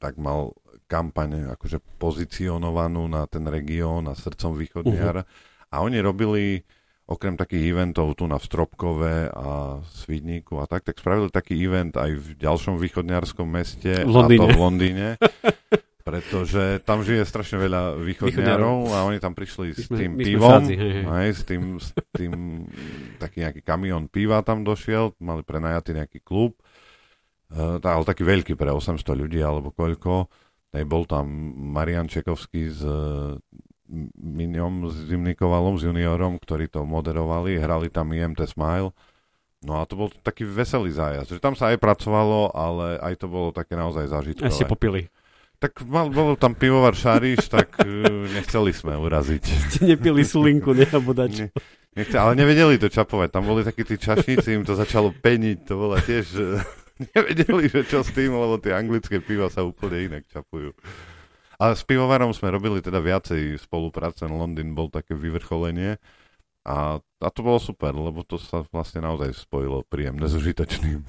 [0.00, 0.56] tak mal
[0.92, 5.24] kampaň akože pozicionovanú na ten región a srdcom východniar.
[5.24, 5.72] Uh-huh.
[5.72, 6.60] A oni robili
[7.08, 12.12] okrem takých eventov tu na Stropkove a Svidníku a tak, tak spravili taký event aj
[12.12, 14.36] v ďalšom východniarskom meste, v Londýne.
[14.36, 15.08] a to v Londýne.
[16.02, 21.04] pretože tam žije strašne veľa východniarov a oni tam prišli s tým pivom, hej, hej.
[21.06, 22.66] Aj, s tým, s tým
[23.22, 26.58] taký nejaký kamión piva tam došiel, mali prenajatý nejaký klub,
[27.54, 30.26] uh, ale taký veľký pre 800 ľudí alebo koľko
[30.72, 31.28] Hej, bol tam
[31.76, 32.82] Marian Čekovský z
[34.16, 38.96] Miňom, s Zimnikovalom, s juniorom, ktorí to moderovali, hrali tam IMT Smile.
[39.62, 43.26] No a to bol taký veselý zájazd, že tam sa aj pracovalo, ale aj to
[43.28, 44.48] bolo také naozaj zažitkové.
[44.48, 45.12] A ste popili.
[45.62, 49.44] Tak mal, bol tam pivovar Šariš, tak uh, nechceli sme uraziť.
[49.70, 51.38] Ste nepili sulinku, ne, dač.
[51.38, 51.46] Ne,
[51.94, 53.30] nechce, ale nevedeli to čapovať.
[53.30, 55.58] Tam boli takí tí čašníci, im to začalo peniť.
[55.70, 56.26] To bolo tiež...
[56.98, 60.74] nevedeli, že čo s tým, lebo tie anglické piva sa úplne inak čapujú.
[61.62, 64.26] A s pivovarom sme robili teda viacej spolupráce.
[64.26, 66.02] Londýn bol také vyvrcholenie.
[66.66, 71.02] A, a to bolo super, lebo to sa vlastne naozaj spojilo príjemné s užitočným.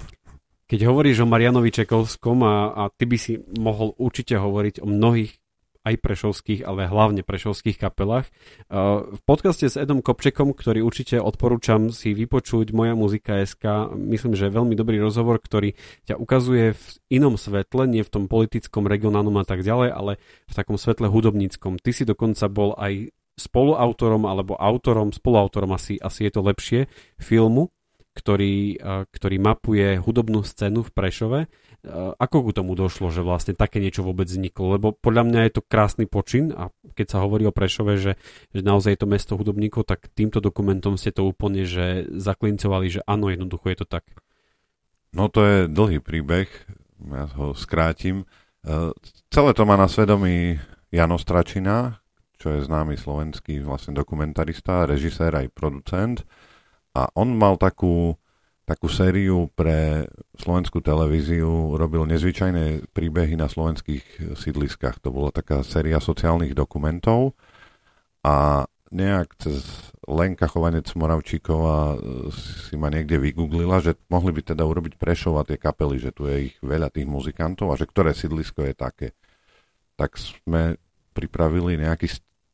[0.65, 5.42] Keď hovoríš o Marianovi Čekovskom a, a ty by si mohol určite hovoriť o mnohých
[5.84, 8.32] aj prešovských, ale hlavne prešovských kapelách.
[8.72, 14.48] V podcaste s Edom Kopčekom, ktorý určite odporúčam si vypočuť Moja muzika SK, myslím, že
[14.48, 15.76] je veľmi dobrý rozhovor, ktorý
[16.08, 20.12] ťa ukazuje v inom svetle, nie v tom politickom, regionálnom a tak ďalej, ale
[20.48, 21.84] v takom svetle hudobníckom.
[21.84, 26.80] Ty si dokonca bol aj spoluautorom alebo autorom, spoluautorom asi, asi je to lepšie,
[27.17, 27.74] filmu,
[28.13, 28.78] ktorý,
[29.10, 31.39] ktorý mapuje hudobnú scénu v Prešove
[31.91, 34.80] ako k tomu došlo, že vlastne také niečo vôbec vzniklo?
[34.80, 38.15] Lebo podľa mňa je to krásny počin a keď sa hovorí o Prešove, že,
[38.56, 43.02] že naozaj je to mesto hudobníkov, tak týmto dokumentom ste to úplne že zaklincovali, že
[43.04, 44.08] áno, jednoducho je to tak.
[45.12, 46.48] No to je dlhý príbeh,
[47.04, 48.24] ja ho skrátim.
[48.63, 48.96] E,
[49.28, 50.58] celé to má na svedomí
[50.89, 52.00] Jano Stračina,
[52.39, 56.24] čo je známy slovenský vlastne dokumentarista, režisér aj producent.
[56.96, 58.15] A on mal takú
[58.63, 60.08] takú sériu pre
[60.39, 65.04] slovenskú televíziu, robil nezvyčajné príbehy na slovenských sídliskách.
[65.04, 67.36] To bola taká séria sociálnych dokumentov
[68.23, 71.97] a nejak cez Lenka Chovanec Moravčíková
[72.32, 76.30] si ma niekde vygooglila, že mohli by teda urobiť Prešov a tie kapely, že tu
[76.30, 79.08] je ich veľa tých muzikantov a že ktoré sídlisko je také.
[79.97, 80.78] Tak sme
[81.12, 82.10] pripravili nejaký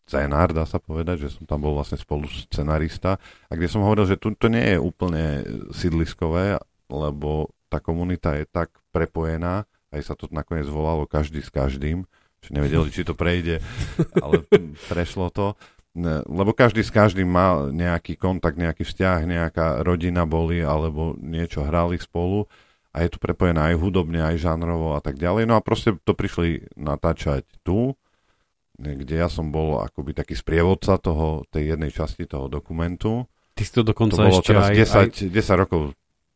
[0.09, 4.09] scénár, dá sa povedať, že som tam bol vlastne spolu scenarista a kde som hovoril,
[4.09, 6.57] že tu to nie je úplne sídliskové,
[6.89, 12.09] lebo tá komunita je tak prepojená, aj sa to nakoniec volalo každý s každým,
[12.41, 13.61] že nevedeli, či to prejde,
[14.25, 14.49] ale
[14.89, 15.53] prešlo to.
[16.29, 22.01] Lebo každý s každým mal nejaký kontakt, nejaký vzťah, nejaká rodina boli, alebo niečo hrali
[22.01, 22.49] spolu
[22.89, 25.45] a je to prepojené aj hudobne, aj žánrovo a tak ďalej.
[25.45, 27.93] No a proste to prišli natáčať tu
[28.79, 33.27] kde ja som bol akoby taký sprievodca toho, tej jednej časti toho dokumentu.
[33.53, 35.07] Ty si to dokonca to bolo ešte teraz aj, 10, aj...
[35.35, 35.81] 10 rokov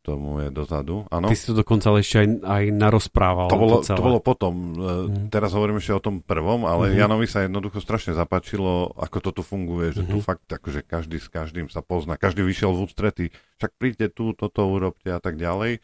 [0.03, 1.31] tomu je dozadu, áno.
[1.31, 3.47] Ty si to dokonca ešte aj, aj narozprával.
[3.47, 5.31] To bolo, to, to bolo potom, mm.
[5.31, 6.99] teraz hovorím ešte o tom prvom, ale mm.
[6.99, 10.09] Janovi sa jednoducho strašne zapačilo, ako to tu funguje, že mm.
[10.11, 10.25] tu mhm.
[10.27, 13.25] fakt akože každý s každým sa pozná, každý vyšiel v ústrety,
[13.63, 15.79] však príďte tu, toto urobte a tak ďalej.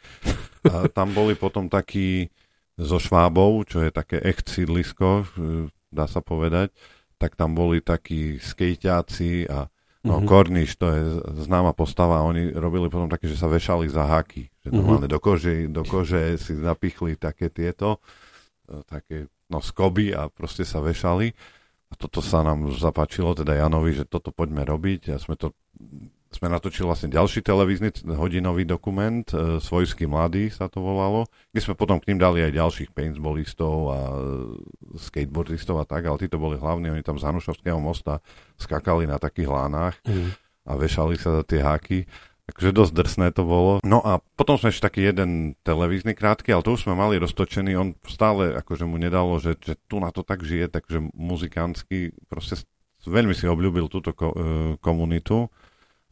[0.67, 2.27] A tam boli potom takí
[2.75, 5.23] so Švábov, čo je také echt sídlisko,
[5.89, 6.73] dá sa povedať,
[7.19, 9.67] tak tam boli takí skejťáci a
[10.05, 10.29] no, mm-hmm.
[10.29, 11.03] Korniš, to je
[11.43, 15.13] známa postava, oni robili potom také, že sa vešali za háky, že normálne mm-hmm.
[15.13, 17.99] do, kože, do kože si napichli také tieto,
[18.71, 21.33] e, také no skoby a proste sa vešali.
[21.89, 25.57] A toto sa nám zapáčilo, teda Janovi, že toto poďme robiť a sme to
[26.29, 31.73] sme natočili vlastne ďalší televízny hodinový dokument, e, Svojský mladý sa to volalo, kde sme
[31.73, 34.15] potom k ním dali aj ďalších paintballistov a e,
[35.01, 38.21] skateboardistov a tak, ale títo boli hlavní, oni tam z Hanušovského mosta
[38.61, 40.29] skakali na takých lánach mm.
[40.69, 42.05] a vešali sa za tie háky.
[42.49, 43.77] Takže dosť drsné to bolo.
[43.85, 47.77] No a potom sme ešte taký jeden televízny krátky, ale to už sme mali roztočený.
[47.77, 52.65] On stále akože mu nedalo, že, že tu na to tak žije, takže muzikantsky proste
[53.05, 54.35] veľmi si obľúbil túto ko, e,
[54.81, 55.53] komunitu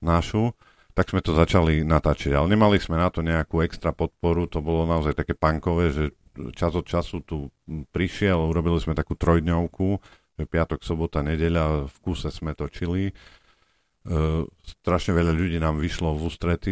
[0.04, 0.54] našu,
[0.98, 2.34] tak sme to začali natáčať.
[2.34, 6.04] Ale nemali sme na to nejakú extra podporu, to bolo naozaj také pankové, že
[6.54, 7.50] čas od času tu
[7.94, 10.02] prišiel, urobili sme takú trojdňovku,
[10.46, 13.10] piatok, sobota, nedeľa, v kuse sme točili.
[13.10, 13.14] E,
[14.62, 16.72] strašne veľa ľudí nám vyšlo v ústrety,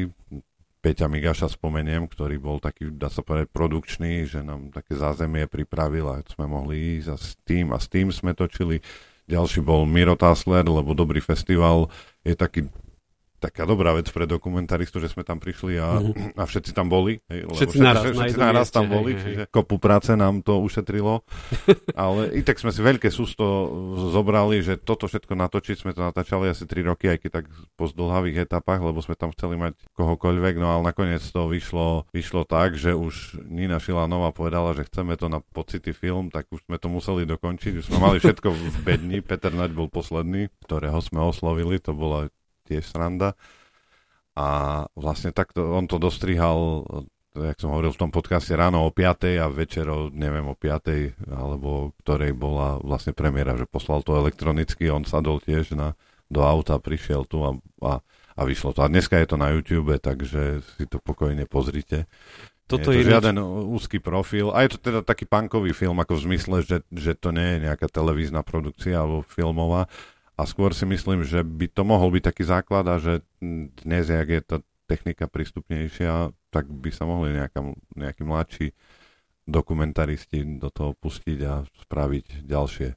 [0.86, 6.06] Peťa Migaša spomeniem, ktorý bol taký, dá sa povedať, produkčný, že nám také zázemie pripravil
[6.06, 8.86] a sme mohli ísť a s tým a s tým sme točili.
[9.26, 11.90] Ďalší bol Miro Tasler, lebo Dobrý festival
[12.22, 12.70] je taký
[13.40, 16.40] taká dobrá vec pre dokumentaristu, že sme tam prišli a, mm.
[16.40, 17.20] a všetci tam boli.
[17.28, 19.52] Hej, lebo všetci, naraz, všetci, všetci naraz tam boli, hej, čiže hej.
[19.52, 21.22] kopu práce nám to ušetrilo.
[22.00, 23.46] Ale i tak sme si veľké sústo
[24.16, 27.46] zobrali, že toto všetko natočiť, sme to natáčali asi 3 roky, aj keď tak
[27.76, 32.48] po zdlhavých etapách, lebo sme tam chceli mať kohokoľvek, no ale nakoniec to vyšlo, vyšlo
[32.48, 36.80] tak, že už Nina Šilanová povedala, že chceme to na pocity film, tak už sme
[36.80, 37.74] to museli dokončiť.
[37.84, 42.32] Už sme mali všetko v bedni, Peter Naď bol posledný, ktorého sme oslovili, to bola
[42.66, 43.38] tiež sranda.
[44.36, 46.84] A vlastne takto, on to dostrihal
[47.36, 49.44] jak som hovoril v tom podcaste, ráno o 5.
[49.44, 51.28] a večer o, neviem, o 5.
[51.28, 56.00] alebo ktorej bola vlastne premiéra, že poslal to elektronicky, on sadol tiež na,
[56.32, 57.52] do auta, prišiel tu a,
[57.84, 58.00] a,
[58.40, 58.80] a vyšlo to.
[58.82, 62.08] A dneska je to na YouTube, takže si to pokojne pozrite.
[62.66, 63.38] Toto je to je žiaden
[63.70, 64.50] úzky profil.
[64.50, 67.70] A je to teda taký punkový film, ako v zmysle, že, že to nie je
[67.70, 69.86] nejaká televízna produkcia alebo filmová.
[70.36, 73.24] A skôr si myslím, že by to mohol byť taký základ a že
[73.84, 77.64] dnes, jak je tá technika prístupnejšia, tak by sa mohli nejaká,
[77.96, 78.68] nejakí mladší
[79.48, 82.90] dokumentaristi do toho pustiť a spraviť ďalšie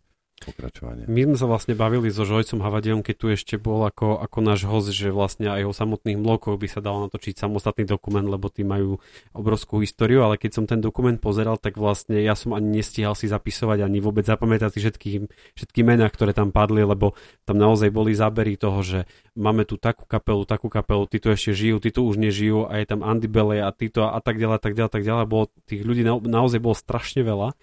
[0.49, 1.05] pokračovanie.
[1.05, 4.65] My sme sa vlastne bavili so Žojcom Havadiom, keď tu ešte bol ako, ako náš
[4.65, 8.65] host, že vlastne aj o samotných mlokoch by sa dalo natočiť samostatný dokument, lebo tí
[8.65, 8.97] majú
[9.37, 13.29] obrovskú históriu, ale keď som ten dokument pozeral, tak vlastne ja som ani nestíhal si
[13.29, 15.09] zapisovať, ani vôbec zapamätať si všetky,
[15.55, 17.13] všetky mená, ktoré tam padli, lebo
[17.45, 18.99] tam naozaj boli zábery toho, že
[19.39, 22.83] máme tu takú kapelu, takú kapelu, tí tu ešte žijú, tí tu už nežijú a
[22.83, 25.25] je tam Andy Bele a títo a tak ďalej, tak ďalej, tak ďalej.
[25.31, 27.55] Bolo, tých ľudí na, naozaj bolo strašne veľa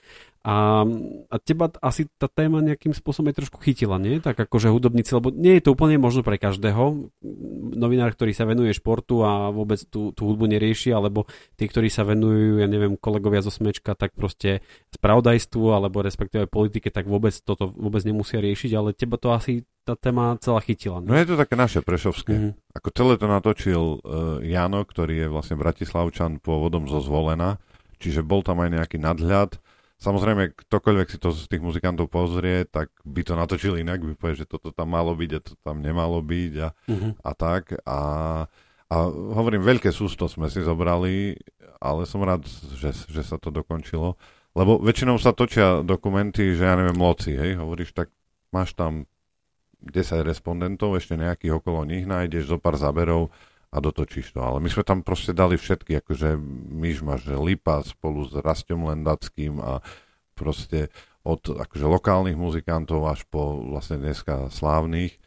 [0.46, 0.86] a,
[1.34, 4.22] a teba asi tá téma nejakým spôsobom aj trošku chytila, nie?
[4.22, 7.10] Tak akože hudobníci, lebo nie je to úplne možno pre každého.
[7.74, 11.26] Novinár, ktorý sa venuje športu a vôbec tú, tú hudbu nerieši, alebo
[11.58, 14.62] tí, ktorí sa venujú, ja neviem, kolegovia zo Smečka, tak proste
[14.94, 19.98] spravodajstvu alebo respektíve politike, tak vôbec toto vôbec nemusia riešiť, ale teba to asi tá
[19.98, 21.02] téma celá chytila.
[21.02, 21.10] Nie?
[21.10, 22.34] No je to také naše prešovské.
[22.38, 22.78] Mm-hmm.
[22.78, 27.58] Ako celé to natočil uh, Jano, ktorý je vlastne Bratislavčan pôvodom zo Zvolena,
[27.98, 29.58] čiže bol tam aj nejaký nadhľad
[29.96, 34.44] Samozrejme, ktokoľvek si to z tých muzikantov pozrie, tak by to natočil inak, by povie,
[34.44, 37.12] že toto tam malo byť a to tam nemalo byť a, uh-huh.
[37.16, 37.80] a tak.
[37.88, 38.00] A,
[38.92, 41.40] a hovorím, veľké sústo sme si zobrali,
[41.80, 42.44] ale som rád,
[42.76, 44.20] že, že sa to dokončilo.
[44.56, 48.12] Lebo väčšinou sa točia dokumenty, že ja neviem, loci, hej, hovoríš, tak
[48.52, 49.08] máš tam
[49.84, 53.32] 10 respondentov, ešte nejakých okolo nich nájdeš, zo pár záberov,
[53.76, 54.40] a dotočíš to.
[54.40, 56.40] Ale my sme tam proste dali všetky, akože
[56.72, 59.84] myšmaš, že Lipa spolu s Rastom Lendackým a
[60.32, 60.88] proste
[61.28, 65.20] od akože lokálnych muzikantov až po vlastne dneska slávnych.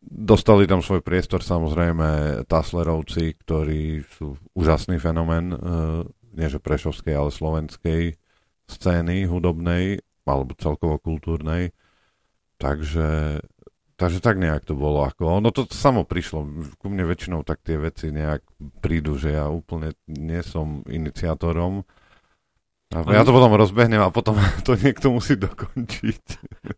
[0.00, 5.58] Dostali tam svoj priestor samozrejme Taslerovci, ktorí sú úžasný fenomén, e,
[6.38, 8.14] nie že prešovskej, ale slovenskej
[8.70, 11.74] scény hudobnej alebo celkovo kultúrnej.
[12.62, 13.40] Takže
[13.98, 15.02] Takže tak nejak to bolo.
[15.02, 16.46] Ako, ono to samo prišlo.
[16.78, 18.46] Ku mne väčšinou tak tie veci nejak
[18.78, 21.82] prídu, že ja úplne nie som iniciátorom.
[22.88, 26.24] A ja to potom rozbehnem a potom to niekto musí dokončiť.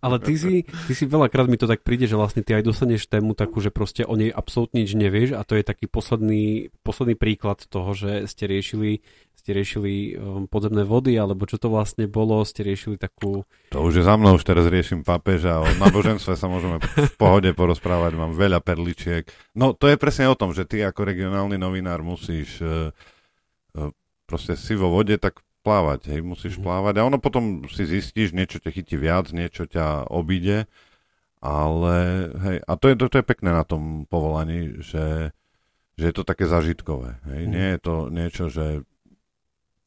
[0.01, 3.07] Ale ty si, ty si veľakrát mi to tak príde, že vlastne ty aj dostaneš
[3.07, 7.15] tému takú, že proste o nej absolútne nič nevieš a to je taký posledný, posledný
[7.15, 9.05] príklad toho, že ste riešili
[9.41, 13.49] ste riešili um, podzemné vody, alebo čo to vlastne bolo, ste riešili takú...
[13.73, 17.49] To už je za mnou, už teraz riešim pápeža, o náboženstve sa môžeme v pohode
[17.57, 19.25] porozprávať, mám veľa perličiek.
[19.57, 22.93] No to je presne o tom, že ty ako regionálny novinár musíš uh,
[23.75, 23.91] uh,
[24.31, 26.65] proste si vo vode tak plávať, hej, musíš mm.
[26.65, 30.71] plávať a ono potom si zistíš, niečo ťa chytí viac, niečo ťa obíde,
[31.43, 31.97] ale
[32.33, 35.37] hej, a to je, to, to je pekné na tom povolaní, že,
[36.01, 37.51] že je to také zažitkové, hej, mm.
[37.51, 38.87] nie je to niečo, že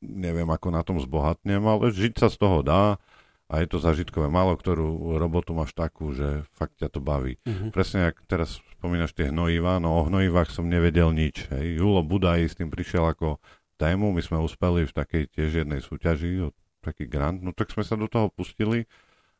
[0.03, 2.99] neviem, ako na tom zbohatnem, ale žiť sa z toho dá
[3.47, 4.27] a je to zažitkové.
[4.27, 7.39] Málo ktorú robotu máš takú, že fakt ťa to baví.
[7.43, 7.69] Uh-huh.
[7.71, 11.47] Presne, ak teraz spomínaš tie hnojivá, no o hnojivách som nevedel nič.
[11.53, 11.79] Hej.
[11.79, 13.39] Julo Budaj s tým prišiel ako
[13.77, 16.49] tému, my sme uspeli v takej tiež jednej súťaži,
[16.83, 18.91] taký grant, no tak sme sa do toho pustili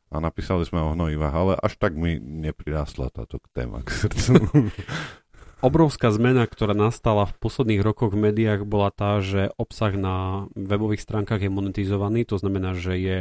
[0.08, 4.32] a napísali sme o hnojivách, ale až tak mi neprirásla táto téma k srdcu.
[5.64, 11.00] obrovská zmena, ktorá nastala v posledných rokoch v médiách, bola tá, že obsah na webových
[11.00, 13.18] stránkach je monetizovaný, to znamená, že je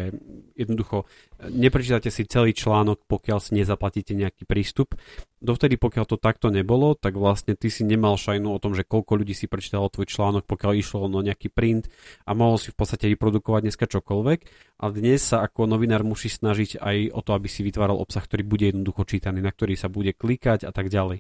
[0.60, 1.08] jednoducho,
[1.48, 5.00] neprečítate si celý článok, pokiaľ si nezaplatíte nejaký prístup.
[5.44, 9.20] Dovtedy, pokiaľ to takto nebolo, tak vlastne ty si nemal šajnu o tom, že koľko
[9.20, 11.92] ľudí si prečítalo tvoj článok, pokiaľ išlo na nejaký print
[12.24, 14.40] a mohol si v podstate vyprodukovať dneska čokoľvek.
[14.80, 18.48] A dnes sa ako novinár musí snažiť aj o to, aby si vytváral obsah, ktorý
[18.48, 21.20] bude jednoducho čítaný, na ktorý sa bude klikať a tak ďalej.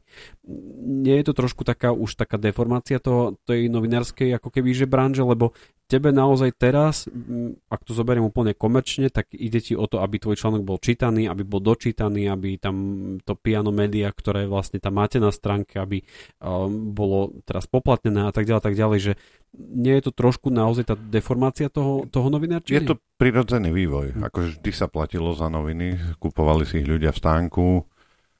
[0.87, 5.27] Nie je to trošku taká už taká deformácia toho, tej novinárskej ako keby že branže,
[5.27, 5.51] lebo
[5.87, 7.05] tebe naozaj teraz,
[7.69, 11.29] ak to zoberiem úplne komerčne, tak ide ti o to, aby tvoj článok bol čítaný,
[11.29, 12.75] aby bol dočítaný, aby tam
[13.21, 16.01] to piano média, ktoré vlastne tam máte na stránke, aby
[16.41, 19.13] um, bolo teraz poplatnené a tak ďalej, tak ďalej, že
[19.53, 22.81] nie je to trošku naozaj tá deformácia toho, toho novinárčenia?
[22.81, 24.17] Je to prirodzený vývoj.
[24.17, 27.67] Akože vždy sa platilo za noviny, kupovali si ich ľudia v stánku,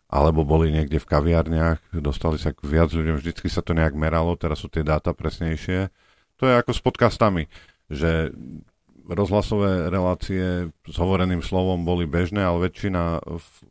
[0.10, 4.34] alebo boli niekde v kaviarniach, dostali sa k viac ľuďom, vždycky sa to nejak meralo,
[4.38, 5.90] teraz sú tie dáta presnejšie
[6.38, 7.44] to je ako s podcastami,
[7.90, 8.34] že
[9.04, 13.20] rozhlasové relácie s hovoreným slovom boli bežné, ale väčšina,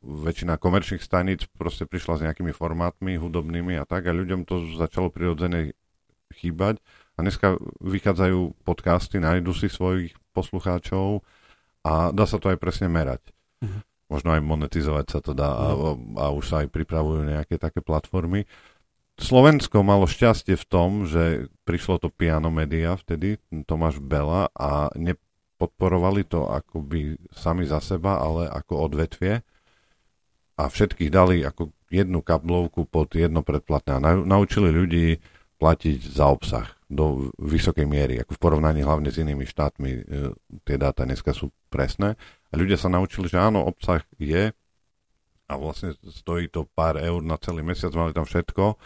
[0.05, 5.09] väčšina komerčných staníc proste prišla s nejakými formátmi hudobnými a tak a ľuďom to začalo
[5.09, 5.73] prirodzene
[6.33, 6.81] chýbať
[7.17, 11.25] A dneska vychádzajú podcasty, nájdu si svojich poslucháčov
[11.85, 13.21] a dá sa to aj presne merať.
[13.61, 13.85] Uh-huh.
[14.09, 18.45] Možno aj monetizovať sa to dá a, a už sa aj pripravujú nejaké také platformy.
[19.21, 23.37] Slovensko malo šťastie v tom, že prišlo to Piano Media vtedy,
[23.69, 29.45] Tomáš Bela a nepodporovali to akoby sami za seba, ale ako odvetvie.
[30.57, 33.91] A všetkých dali ako jednu kablovku pod jedno predplatné.
[34.01, 35.21] A naučili ľudí
[35.61, 40.01] platiť za obsah do vysokej miery, ako v porovnaní hlavne s inými štátmi e,
[40.67, 42.19] tie dáta dneska sú presné.
[42.51, 44.53] A ľudia sa naučili, že áno, obsah je
[45.49, 48.77] a vlastne stojí to pár eur na celý mesiac, mali tam všetko.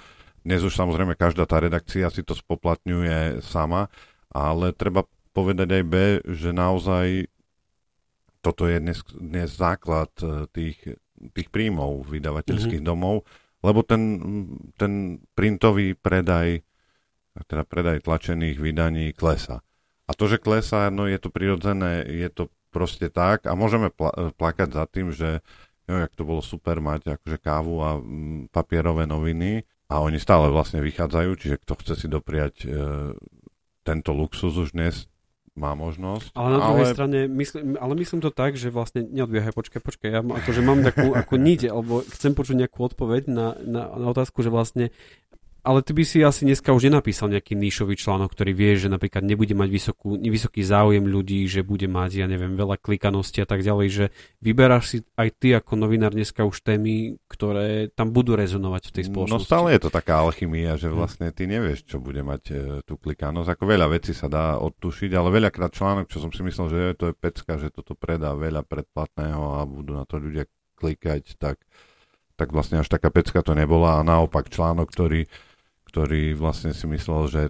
[0.46, 3.90] Dnes už samozrejme každá tá redakcia si to spoplatňuje sama,
[4.30, 5.02] ale treba
[5.34, 7.26] povedať aj B, že naozaj
[8.38, 10.78] toto je dnes, dnes základ e, tých
[11.32, 12.92] tých príjmov vydavateľských mm-hmm.
[12.92, 13.24] domov,
[13.64, 14.02] lebo ten,
[14.76, 16.62] ten printový predaj,
[17.48, 19.64] teda predaj tlačených vydaní klesa.
[20.06, 24.30] A to, že klesá, no je to prirodzené, je to proste tak a môžeme pla-
[24.36, 25.42] plakať za tým, že
[25.88, 30.50] jo, jak to bolo super mať akože kávu a m, papierové noviny a oni stále
[30.50, 32.68] vlastne vychádzajú, čiže kto chce si dopriať e,
[33.86, 35.06] tento luxus už dnes,
[35.56, 36.36] má možnosť.
[36.36, 36.94] Ale na druhej ale...
[36.94, 41.16] strane, myslím, ale myslím to tak, že vlastne, neodbiehaj, počkaj, počkaj, ja akože mám takú
[41.16, 44.92] ako niť, alebo chcem počuť nejakú odpoveď na, na, na otázku, že vlastne
[45.66, 49.26] ale ty by si asi dneska už nenapísal nejaký níšový článok, ktorý vie, že napríklad
[49.26, 53.66] nebude mať vysokú, vysoký záujem ľudí, že bude mať, ja neviem, veľa klikanosti a tak
[53.66, 54.04] ďalej, že
[54.38, 59.04] vyberáš si aj ty ako novinár dneska už témy, ktoré tam budú rezonovať v tej
[59.04, 59.42] no spoločnosti.
[59.42, 62.54] No stále je to taká alchymia, že vlastne ty nevieš, čo bude mať e,
[62.86, 63.58] tú klikanosť.
[63.58, 67.10] Ako veľa vecí sa dá odtušiť, ale veľakrát článok, čo som si myslel, že to
[67.10, 70.46] je pecka, že toto predá veľa predplatného a budú na to ľudia
[70.78, 71.58] klikať, tak
[72.36, 75.24] tak vlastne až taká pecka to nebola a naopak článok, ktorý
[75.96, 77.42] ktorý vlastne si myslel, že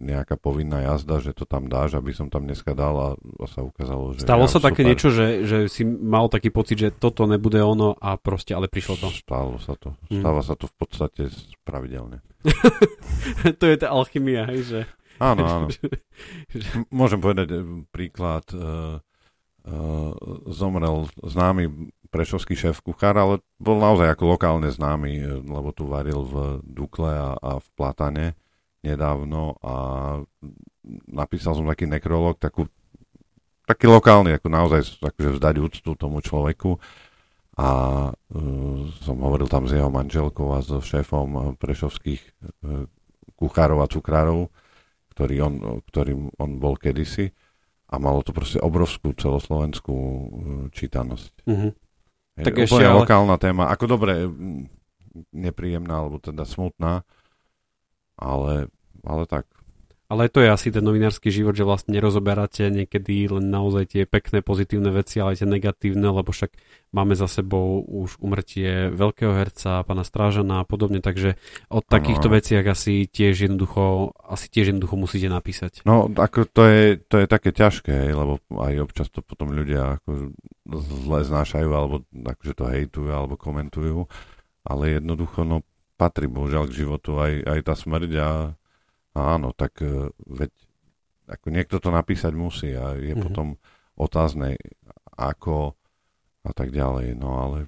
[0.00, 3.08] nejaká povinná jazda, že to tam dáš, aby som tam dneska dal a,
[3.44, 4.24] sa ukázalo, že...
[4.24, 4.72] Stalo ja, sa super.
[4.72, 8.72] také niečo, že, že si mal taký pocit, že toto nebude ono a proste, ale
[8.72, 9.12] prišlo to.
[9.12, 9.92] Stalo sa to.
[10.08, 10.24] Mm.
[10.24, 11.22] Stáva sa to v podstate
[11.68, 12.24] pravidelne.
[13.60, 14.80] to je tá alchymia, hej, že...
[15.20, 15.66] Áno, áno.
[17.04, 17.60] Môžem povedať eh,
[17.92, 18.48] príklad.
[18.56, 19.04] Uh,
[19.68, 20.16] uh,
[20.48, 26.26] zomrel známy prešovský šéf kuchár, ale bol naozaj ako lokálne známy, e, lebo tu varil
[26.26, 26.34] v
[26.66, 28.26] Dukle a, a v Platane
[28.82, 29.74] nedávno a
[31.08, 32.66] napísal som taký nekrolog, takú,
[33.68, 36.80] taký lokálny, ako naozaj akože vzdať úctu tomu človeku
[37.60, 37.68] a
[38.08, 42.22] uh, som hovoril tam s jeho manželkou a so šéfom prešovských
[42.64, 42.88] uh,
[43.36, 44.48] kuchárov a cukrárov,
[45.12, 45.54] ktorý on,
[45.84, 47.36] ktorým on bol kedysi
[47.92, 49.96] a malo to proste obrovskú celoslovenskú
[50.72, 51.32] čítanosť.
[51.44, 51.70] Mm-hmm.
[52.44, 52.98] Tak je úplne ale...
[53.04, 53.68] lokálna téma.
[53.70, 54.26] Ako dobre,
[55.34, 57.02] nepríjemná, alebo teda smutná,
[58.16, 58.70] ale,
[59.04, 59.46] ale tak.
[60.10, 64.42] Ale to je asi ten novinársky život, že vlastne nerozoberáte niekedy len naozaj tie pekné
[64.42, 66.50] pozitívne veci, ale aj tie negatívne, lebo však
[66.90, 71.38] máme za sebou už umrtie veľkého herca, pána Strážana a podobne, takže
[71.70, 72.42] o takýchto ano.
[72.42, 75.86] veciach asi tiež jednoducho, asi tiež jednoducho musíte napísať.
[75.86, 80.34] No, ako to je, to je také ťažké, lebo aj občas to potom ľudia ako
[81.06, 84.10] zle znášajú, alebo akože to hejtujú, alebo komentujú,
[84.66, 85.62] ale jednoducho, no,
[85.94, 88.30] patrí bohužiaľ k životu aj, aj tá smrť a
[89.14, 90.52] Áno, tak e, veď
[91.30, 93.22] ako niekto to napísať musí a je mm-hmm.
[93.22, 93.58] potom
[93.98, 94.58] otázne,
[95.14, 95.74] ako
[96.42, 97.58] a tak ďalej, no ale...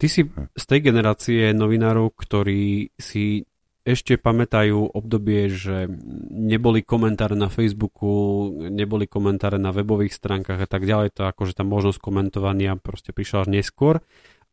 [0.00, 3.44] Ty si z tej generácie novinárov, ktorí si
[3.84, 5.88] ešte pamätajú obdobie, že
[6.32, 11.64] neboli komentáre na Facebooku, neboli komentáre na webových stránkach a tak ďalej, to akože tá
[11.64, 14.04] možnosť komentovania proste prišla až neskôr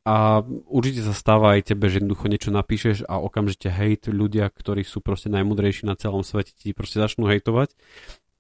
[0.08, 0.40] a
[0.72, 5.04] určite sa stáva aj tebe, že jednoducho niečo napíšeš a okamžite hejt ľudia, ktorí sú
[5.04, 7.76] proste najmudrejší na celom svete, ti proste začnú hejtovať.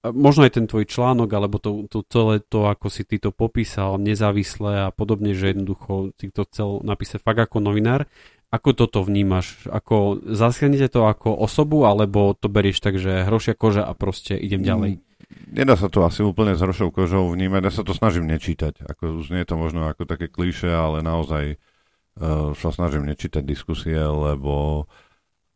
[0.08, 4.00] Možno aj ten tvoj článok, alebo to, to celé to, ako si ty to popísal,
[4.00, 8.08] nezávisle a podobne, že jednoducho si to chcel napísať fakt ako novinár.
[8.48, 9.68] Ako toto vnímaš?
[9.68, 14.64] Ako zasiahnete to ako osobu, alebo to berieš tak, že hrošia koža a proste idem
[14.64, 15.04] ďalej?
[15.28, 18.88] Nedá sa to asi úplne s hrošou kožou vnímať, ja sa to snažím nečítať.
[18.88, 23.44] Ako, už nie je to možno ako také klíše, ale naozaj uh, sa snažím nečítať
[23.44, 24.88] diskusie, lebo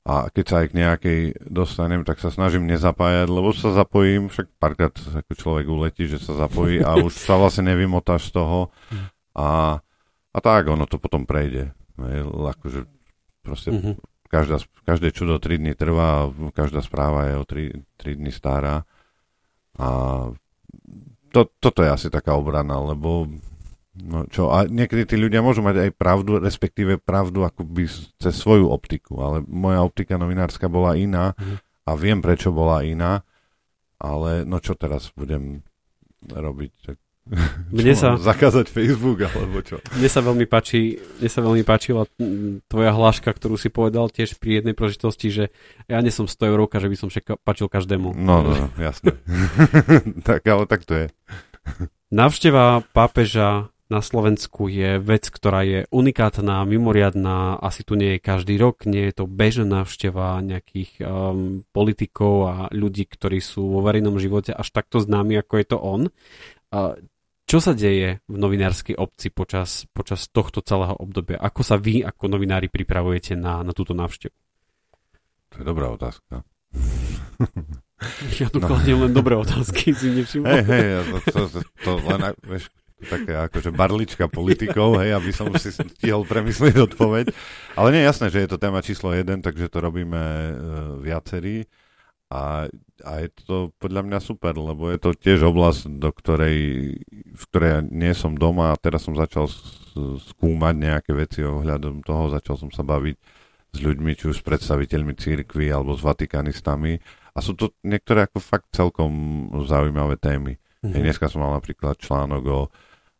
[0.02, 4.50] a keď sa aj k nejakej dostanem, tak sa snažím nezapájať, lebo sa zapojím, však
[4.58, 8.74] párkrát ako človek uletí, že sa zapojí a už sa vlastne nevymotáš z toho
[9.38, 9.78] a,
[10.34, 11.70] a tak ono to potom prejde.
[12.02, 12.90] Akože
[13.46, 13.94] proste mm-hmm.
[14.26, 14.58] každá,
[14.90, 18.82] každé čudo 3 dní trvá každá správa je o 3, 3 dní stará
[19.80, 19.88] a
[21.32, 23.30] to, toto je asi taká obrana, lebo
[23.92, 28.72] No čo, a niekedy tí ľudia môžu mať aj pravdu, respektíve pravdu akoby cez svoju
[28.72, 31.60] optiku, ale moja optika novinárska bola iná mm.
[31.84, 33.28] a viem, prečo bola iná,
[34.00, 35.60] ale no čo teraz budem
[36.24, 36.72] robiť?
[36.88, 36.98] Tak
[37.72, 38.18] mne sa...
[38.18, 39.78] Zakázať Facebook alebo čo?
[39.94, 42.10] Mne sa veľmi páči, mne sa veľmi páčila
[42.66, 45.44] tvoja hláška, ktorú si povedal tiež pri jednej prožitosti, že
[45.86, 48.18] ja nie som 100 eurovka, že by som však páčil každému.
[48.18, 49.16] No, no, jasne.
[50.28, 51.06] tak, ale tak to je.
[52.12, 58.56] Návšteva pápeža na Slovensku je vec, ktorá je unikátna, mimoriadná, asi tu nie je každý
[58.56, 64.16] rok, nie je to bežná návšteva nejakých um, politikov a ľudí, ktorí sú vo verejnom
[64.16, 66.02] živote až takto známi, ako je to on.
[66.72, 66.96] Uh,
[67.52, 71.36] čo sa deje v novinárskej obci počas, počas tohto celého obdobia?
[71.36, 74.32] Ako sa vy ako novinári pripravujete na, na túto návštevu?
[75.52, 76.48] To je dobrá otázka.
[78.40, 78.66] Ja tu no.
[78.66, 80.50] kladiem len dobré otázky, si nevšimol.
[80.50, 80.86] Hej, hej,
[81.30, 82.74] to, to, to, len, vieš,
[83.06, 87.30] také akože barlička politikov, hej, aby som si stihol premyslieť odpoveď.
[87.78, 90.54] Ale nie jasné, že je to téma číslo jeden, takže to robíme uh,
[90.98, 91.70] viacerí.
[92.32, 92.72] A,
[93.04, 96.58] a je to podľa mňa super, lebo je to tiež oblasť, do ktorej,
[97.12, 99.52] v ktorej ja nie som doma a teraz som začal
[100.32, 103.20] skúmať nejaké veci ohľadom toho, začal som sa baviť
[103.72, 107.04] s ľuďmi, či už s predstaviteľmi církvy alebo s vatikanistami.
[107.36, 109.12] A sú to niektoré ako fakt celkom
[109.68, 110.56] zaujímavé témy.
[110.84, 111.04] Mm-hmm.
[111.04, 112.60] Dneska som mal napríklad článok o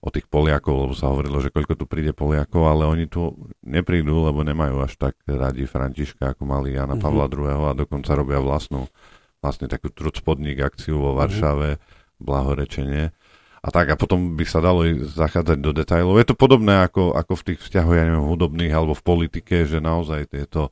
[0.02, 4.26] o tých Poliakov, lebo sa hovorilo, že koľko tu príde Poliakov, ale oni tu neprídu,
[4.26, 7.06] lebo nemajú až tak radi Františka, ako mali Jana mm-hmm.
[7.06, 7.70] Pavla II.
[7.70, 8.90] a dokonca robia vlastnú
[9.46, 11.18] vlastne takú trucpodník akciu vo mhm.
[11.22, 12.18] Varšave, mm-hmm.
[12.18, 13.04] blahorečenie.
[13.62, 16.18] A tak, a potom by sa dalo zachádzať do detajlov.
[16.18, 19.78] Je to podobné ako, ako v tých vzťahoch, ja neviem, hudobných alebo v politike, že
[19.78, 20.64] naozaj je to,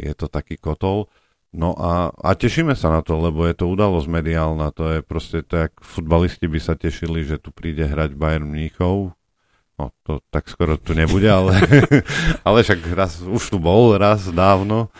[0.00, 1.12] je to taký kotol.
[1.54, 5.46] No a, a tešíme sa na to, lebo je to udalosť mediálna, to je proste
[5.46, 9.14] tak, futbalisti by sa tešili, že tu príde hrať Bayern Mníchov,
[9.78, 11.54] no to tak skoro tu nebude, ale,
[12.46, 14.90] ale však raz, už tu bol raz dávno,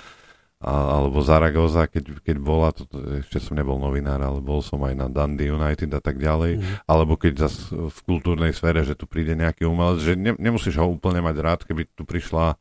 [0.62, 2.86] a, alebo Zaragoza, keď, keď bola, to,
[3.18, 6.86] ešte som nebol novinár, ale bol som aj na Dundee United a tak ďalej, mm.
[6.86, 10.86] alebo keď zas v kultúrnej sfére, že tu príde nejaký umelec, že ne, nemusíš ho
[10.86, 12.54] úplne mať rád, keby tu prišla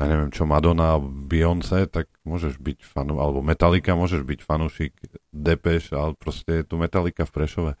[0.00, 4.96] ja neviem čo, Madonna, Beyoncé, tak môžeš byť fanu, alebo Metallica, môžeš byť fanúšik
[5.28, 7.72] Depeš, ale proste je tu Metallica v Prešove.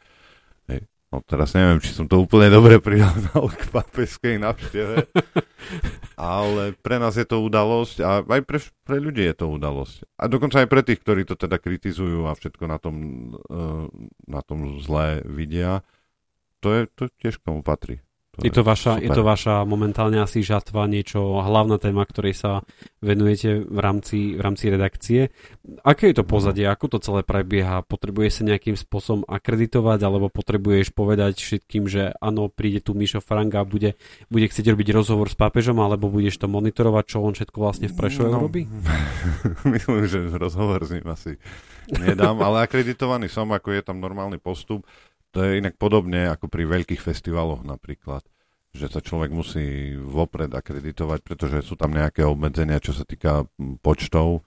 [0.68, 0.84] Hej.
[1.08, 5.08] No teraz neviem, či som to úplne dobre prirovnal k papeskej návšteve,
[6.20, 10.04] ale pre nás je to udalosť a aj pre, pre ľudí je to udalosť.
[10.20, 12.96] A dokonca aj pre tých, ktorí to teda kritizujú a všetko na tom,
[13.48, 13.88] uh,
[14.28, 15.80] na tom zlé vidia,
[16.60, 18.04] to, je, to tiež k tomu patrí.
[18.38, 22.52] To je, to vaša, je to vaša momentálne asi žatva, niečo, hlavná téma, ktorej sa
[23.02, 25.34] venujete v rámci, v rámci redakcie.
[25.82, 27.82] Aké je to pozadie, ako to celé prebieha?
[27.82, 33.50] Potrebuje sa nejakým spôsobom akreditovať, alebo potrebuješ povedať všetkým, že áno, príde tu Mišo Frank
[33.58, 33.98] a bude,
[34.30, 37.98] bude chcieť robiť rozhovor s pápežom, alebo budeš to monitorovať, čo on všetko vlastne v
[37.98, 38.62] Prešove no, robí?
[39.74, 41.34] Myslím, že rozhovor s ním asi
[41.98, 44.86] nedám, ale akreditovaný som, ako je tam normálny postup.
[45.30, 48.26] To je inak podobne ako pri veľkých festivaloch napríklad,
[48.74, 53.46] že sa človek musí vopred akreditovať, pretože sú tam nejaké obmedzenia, čo sa týka
[53.82, 54.42] počtov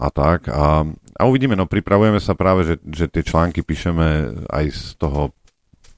[0.00, 0.48] a tak.
[0.48, 5.36] A, a uvidíme, no pripravujeme sa práve, že, že tie články píšeme aj z toho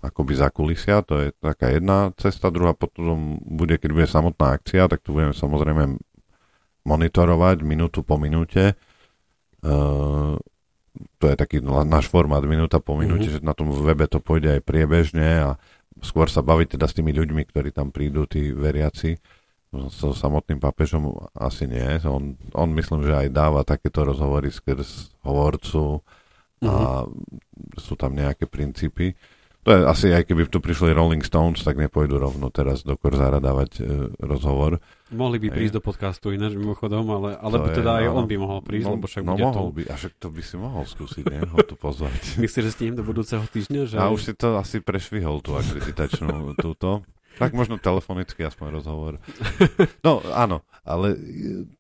[0.05, 4.85] akoby za kulisia, to je taká jedna cesta, druhá potom bude, keď bude samotná akcia,
[4.85, 5.97] tak tu budeme samozrejme
[6.85, 8.77] monitorovať minútu po minúte.
[9.65, 10.37] Uh,
[11.19, 13.43] to je taký náš formát minúta po minúte, mm-hmm.
[13.43, 15.51] že na tom webe to pôjde aj priebežne a
[16.03, 19.19] skôr sa baviť teda s tými ľuďmi, ktorí tam prídu, tí veriaci.
[19.91, 21.83] So samotným papežom asi nie.
[22.07, 25.99] On, on myslím, že aj dáva takéto rozhovory skrz hovorcu
[26.63, 27.83] a mm-hmm.
[27.83, 29.19] sú tam nejaké princípy.
[29.65, 33.41] To je asi aj keby tu prišli Rolling Stones, tak nepôjdu rovno teraz do Korzára
[33.41, 34.77] dávať e, rozhovor.
[35.09, 38.37] Mohli by prísť do podcastu ináč mimochodom, ale, alebo teda je, aj no, on by
[38.37, 39.75] mohol prísť, no, lebo však no, bude mohol to...
[39.81, 41.39] by, a však to by si mohol skúsiť, ne?
[41.49, 42.21] Ho tu pozvať.
[42.45, 43.81] Myslíš, že s ním do budúceho týždňa?
[43.89, 43.97] Že...
[43.97, 47.01] A už si to asi prešvihol, tú akreditačnú túto.
[47.35, 49.13] Tak možno telefonicky aspoň rozhovor.
[50.07, 51.19] No áno, ale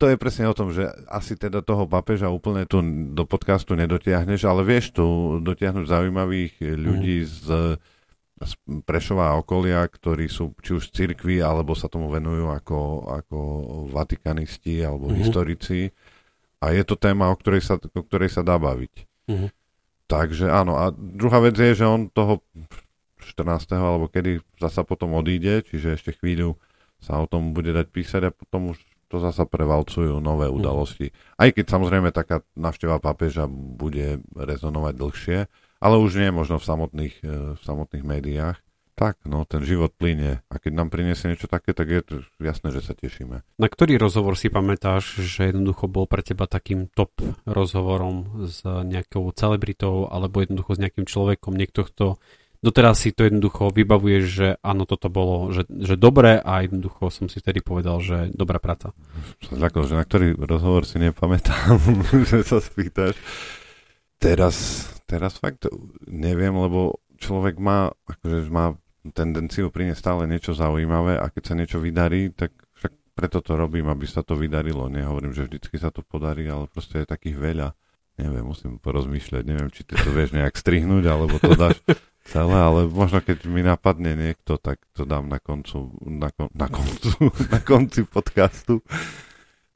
[0.00, 2.82] to je presne o tom, že asi teda toho papeža úplne tu
[3.14, 7.28] do podcastu nedotiahneš, ale vieš tu dotiahnuť zaujímavých ľudí mm.
[7.28, 7.46] z,
[8.42, 8.52] z
[8.82, 12.80] Prešova a okolia, ktorí sú či už z cirkvi, alebo sa tomu venujú ako,
[13.22, 13.38] ako
[13.94, 15.16] vatikanisti alebo mm.
[15.22, 15.92] historici.
[16.64, 18.94] A je to téma, o ktorej sa, o ktorej sa dá baviť.
[19.28, 19.48] Mm.
[20.04, 22.44] Takže áno, a druhá vec je, že on toho
[23.24, 23.72] 14.
[23.74, 26.60] alebo kedy zasa potom odíde, čiže ešte chvíľu
[27.00, 28.78] sa o tom bude dať písať a potom už
[29.12, 30.54] to zasa prevalcujú nové mhm.
[30.58, 31.14] udalosti.
[31.38, 35.38] Aj keď samozrejme taká navšteva pápeža bude rezonovať dlhšie,
[35.84, 38.58] ale už nie možno v samotných, e, v samotných médiách.
[38.94, 40.38] tak, no, ten život plynie.
[40.46, 43.42] A keď nám priniesie niečo také, tak je to jasné, že sa tešíme.
[43.58, 47.10] Na ktorý rozhovor si pamätáš, že jednoducho bol pre teba takým top
[47.42, 52.06] rozhovorom s nejakou celebritou alebo jednoducho s nejakým človekom, niekto, kto
[52.64, 57.28] doteraz si to jednoducho vybavuješ, že áno, toto bolo, že, že dobre a jednoducho som
[57.28, 58.96] si vtedy povedal, že dobrá práca.
[59.52, 61.76] Zľakol, že na ktorý rozhovor si nepamätám,
[62.32, 63.20] že sa spýtaš.
[64.16, 65.68] Teraz, teraz fakt
[66.08, 68.72] neviem, lebo človek má, akože má
[69.12, 73.92] tendenciu priniesť stále niečo zaujímavé a keď sa niečo vydarí, tak však preto to robím,
[73.92, 74.88] aby sa to vydarilo.
[74.88, 77.68] Nehovorím, že vždycky sa to podarí, ale proste je takých veľa.
[78.14, 81.82] Neviem, musím porozmýšľať, neviem, či ty to vieš nejak strihnúť, alebo to dáš
[82.24, 86.68] celé, ale možno keď mi napadne niekto, tak to dám na koncu, na, kon, na
[86.72, 87.10] koncu,
[87.54, 88.80] na konci podcastu.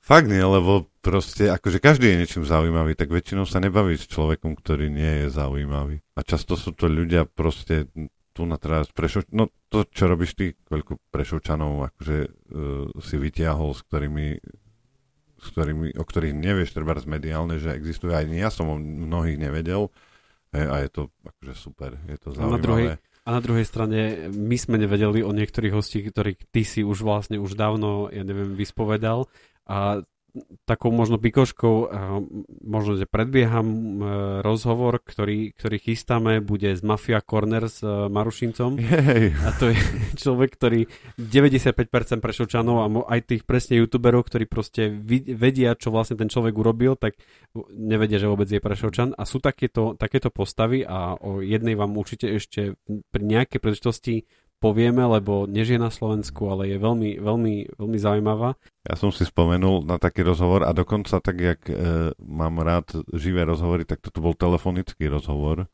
[0.00, 4.56] Fakt nie, lebo proste, akože každý je niečím zaujímavý, tak väčšinou sa nebaví s človekom,
[4.56, 6.00] ktorý nie je zaujímavý.
[6.16, 7.92] A často sú to ľudia proste
[8.32, 9.28] tu na teraz prešov...
[9.36, 12.30] No to, čo robíš ty, veľkú prešovčanov, akože uh,
[13.04, 14.26] si vytiahol, s ktorými,
[15.42, 19.92] s ktorými, o ktorých nevieš treba mediálne, že existujú aj ja som o mnohých nevedel,
[20.54, 22.48] a je to akože super, je to zaujímavé.
[22.48, 24.00] A na druhej, a na druhej strane
[24.32, 28.56] my sme nevedeli o niektorých hostí, ktorých ty si už vlastne už dávno, ja neviem,
[28.56, 29.28] vyspovedal
[29.68, 30.00] a
[30.68, 31.76] takou možno pikoškou,
[32.60, 34.02] možno, že predbieham e,
[34.44, 38.76] rozhovor, ktorý, ktorý chystáme, bude z Mafia Corner s e, Marušincom.
[38.76, 39.32] Jej.
[39.40, 39.78] A to je
[40.22, 40.80] človek, ktorý
[41.16, 44.92] 95% prešovčanov a aj tých presne youtuberov, ktorí proste
[45.32, 47.16] vedia, čo vlastne ten človek urobil, tak
[47.72, 49.16] nevedia, že vôbec je prešovčan.
[49.16, 55.06] A sú takéto, takéto postavy a o jednej vám určite ešte pri nejakej príležitosti povieme,
[55.06, 58.58] lebo nežije na Slovensku, ale je veľmi, veľmi, veľmi zaujímavá.
[58.82, 63.46] Ja som si spomenul na taký rozhovor a dokonca tak, jak e, mám rád živé
[63.46, 65.66] rozhovory, tak toto bol telefonický rozhovor, e,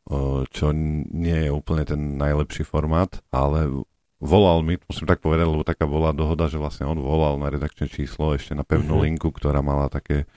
[0.52, 0.70] čo
[1.10, 3.84] nie je úplne ten najlepší formát, ale
[4.20, 7.88] volal mi, musím tak povedať, lebo taká bola dohoda, že vlastne on volal na redakčné
[7.88, 9.08] číslo ešte na pevnú uh-huh.
[9.08, 10.28] linku, ktorá mala také,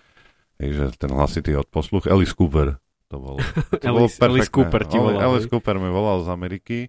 [0.55, 3.39] že ten hlasitý odposluch, Alice Cooper to bolo.
[3.71, 5.19] To Alice, bolo Alice Cooper ti volal.
[5.23, 6.79] Alice Cooper mi volal z Ameriky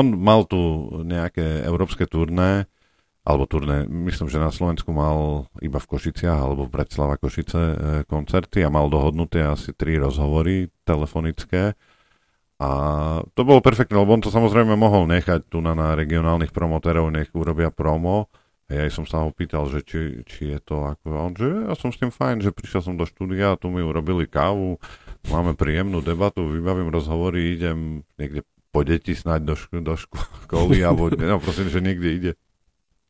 [0.00, 0.58] on mal tu
[1.04, 2.66] nejaké európske turné,
[3.20, 7.74] alebo turné, myslím, že na Slovensku mal iba v Košiciach alebo v Bratislava Košice e,
[8.08, 11.76] koncerty a mal dohodnuté asi tri rozhovory telefonické.
[12.60, 12.70] A
[13.32, 17.32] to bolo perfektné, lebo on to samozrejme mohol nechať tu na, na regionálnych promotérov, nech
[17.32, 18.28] urobia promo.
[18.70, 21.06] A ja som sa ho pýtal, že či, či je to ako...
[21.10, 23.82] A on, že ja som s tým fajn, že prišiel som do štúdia tu mi
[23.82, 24.78] urobili kávu,
[25.26, 29.94] máme príjemnú debatu, vybavím rozhovory, idem niekde po deti snáď do, šk- do
[30.46, 32.32] školy, alebo no, prosím, že niekde ide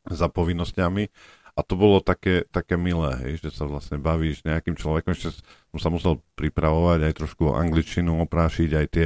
[0.09, 1.07] za povinnosťami.
[1.51, 5.11] A to bolo také, také milé, hej, že sa vlastne bavíš nejakým človekom.
[5.11, 5.43] Ešte
[5.75, 9.05] som sa musel pripravovať aj trošku angličtinu oprášiť, aj tie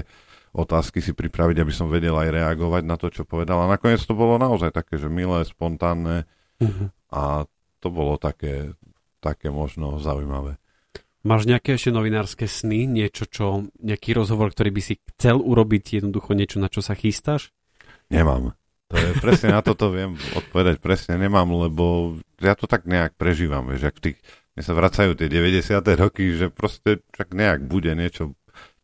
[0.55, 3.65] otázky si pripraviť, aby som vedel aj reagovať na to, čo povedal.
[3.65, 6.29] A nakoniec to bolo naozaj také, že milé, spontánne
[6.61, 6.87] uh-huh.
[7.11, 7.49] a
[7.83, 8.77] to bolo také,
[9.19, 10.61] také možno zaujímavé.
[11.25, 12.85] Máš nejaké ešte novinárske sny?
[12.85, 17.49] Niečo, čo, nejaký rozhovor, ktorý by si chcel urobiť, jednoducho niečo, na čo sa chystáš?
[18.13, 18.53] Nemám.
[18.93, 23.73] To je presne na toto viem odpovedať presne nemám, lebo ja to tak nejak prežívam,
[23.73, 24.21] že ak tých,
[24.53, 25.81] mne sa vracajú tie 90.
[25.97, 28.37] roky, že proste tak nejak bude niečo,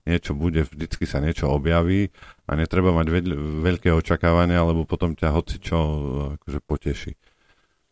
[0.09, 2.09] niečo bude, vždycky sa niečo objaví
[2.49, 3.27] a netreba mať veľ,
[3.61, 5.77] veľké očakávania, lebo potom ťa hoci čo
[6.41, 7.13] akože poteší.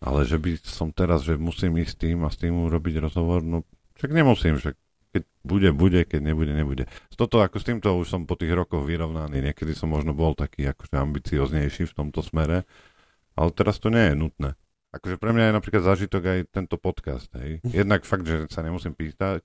[0.01, 3.45] Ale že by som teraz, že musím ísť s tým a s tým urobiť rozhovor,
[3.45, 3.61] no
[3.99, 4.75] však nemusím, však
[5.09, 6.83] keď bude, bude, keď nebude, nebude.
[7.17, 9.41] Toto ako s týmto už som po tých rokoch vyrovnaný.
[9.41, 12.63] Niekedy som možno bol taký akože ambicioznejší v tomto smere,
[13.33, 14.49] ale teraz to nie je nutné.
[14.89, 17.29] Akože pre mňa je napríklad zážitok aj tento podcast.
[17.37, 17.61] Hej.
[17.83, 19.41] Jednak fakt, že sa nemusím pýtať,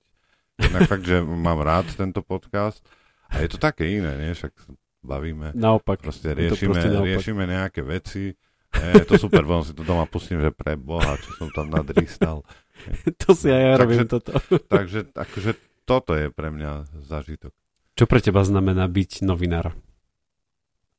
[0.55, 2.79] jednak fakt, že mám rád tento podcast
[3.27, 4.31] a je to také iné, nie?
[4.31, 4.55] Však
[5.03, 5.51] bavíme.
[5.51, 5.99] Naopak.
[5.99, 7.07] Proste riešime, proste naopak.
[7.11, 8.31] riešime nejaké veci.
[8.71, 11.67] Je, je to super, potom si to doma pustím, že pre Boha, čo som tam
[11.67, 12.47] nadristal.
[13.21, 14.31] to si aj ja takže, robím toto.
[14.75, 15.51] takže akože
[15.85, 17.53] toto je pre mňa zážitok.
[17.95, 19.71] Čo pre teba znamená byť novinár?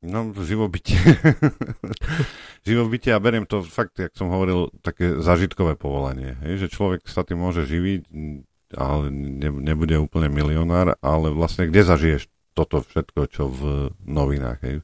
[0.07, 0.97] No, živobytie.
[2.69, 6.39] živobytie a beriem to fakt, jak som hovoril, také zažitkové povolanie.
[6.45, 8.07] Hej, že človek sa tým môže živiť,
[8.77, 13.61] ale ne, nebude úplne milionár, ale vlastne kde zažiješ toto všetko, čo v
[14.05, 14.61] novinách.
[14.65, 14.75] Hej?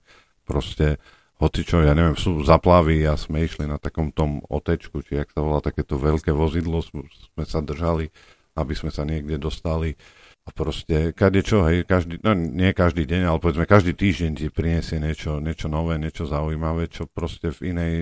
[0.45, 1.01] Proste
[1.43, 5.35] hoci čo, ja neviem, sú zaplavy a sme išli na takom tom otečku, či jak
[5.35, 8.15] sa volá takéto veľké vozidlo, sme sa držali,
[8.55, 9.99] aby sme sa niekde dostali.
[10.43, 14.47] A proste, kade čo, hej, každý, no nie každý deň, ale povedzme každý týždeň ti
[14.51, 17.95] priniesie niečo, niečo nové, niečo zaujímavé, čo proste v inej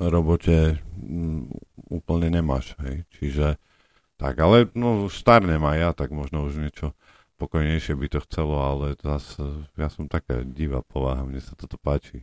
[0.00, 1.52] robote mm,
[1.92, 3.04] úplne nemáš, hej.
[3.20, 3.60] Čiže
[4.16, 6.96] tak, ale no starnem aj ja, tak možno už niečo
[7.42, 12.22] pokojnejšie by to chcelo, ale zase ja som taká divá povaha, mne sa toto páči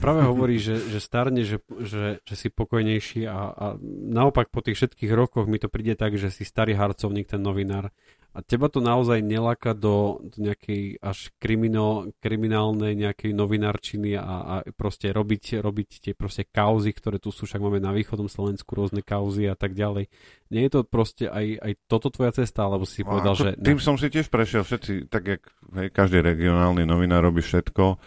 [0.00, 3.66] Práve hovorí, že, že starne, že, že, že si pokojnejší a, a
[4.10, 7.92] naopak po tých všetkých rokoch mi to príde tak, že si starý harcovník, ten novinár.
[8.32, 14.54] A teba to naozaj nelaka do, do nejakej až kriminál, kriminálnej nejakej novinárčiny a, a
[14.72, 19.04] proste robiť, robiť tie proste kauzy, ktoré tu sú, však máme na východom Slovensku rôzne
[19.04, 20.08] kauzy a tak ďalej.
[20.48, 23.48] Nie je to proste aj, aj toto tvoja cesta, alebo si no, povedal, že...
[23.60, 24.64] Tým som si tiež prešiel.
[24.64, 25.42] Všetci, tak jak
[25.76, 28.00] hej, každý regionálny novinár robí všetko,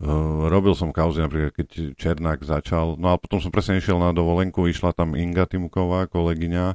[0.00, 4.16] Uh, robil som kauzy napríklad, keď Černák začal, no a potom som presne išiel na
[4.16, 6.72] dovolenku, išla tam Inga Timková, kolegyňa,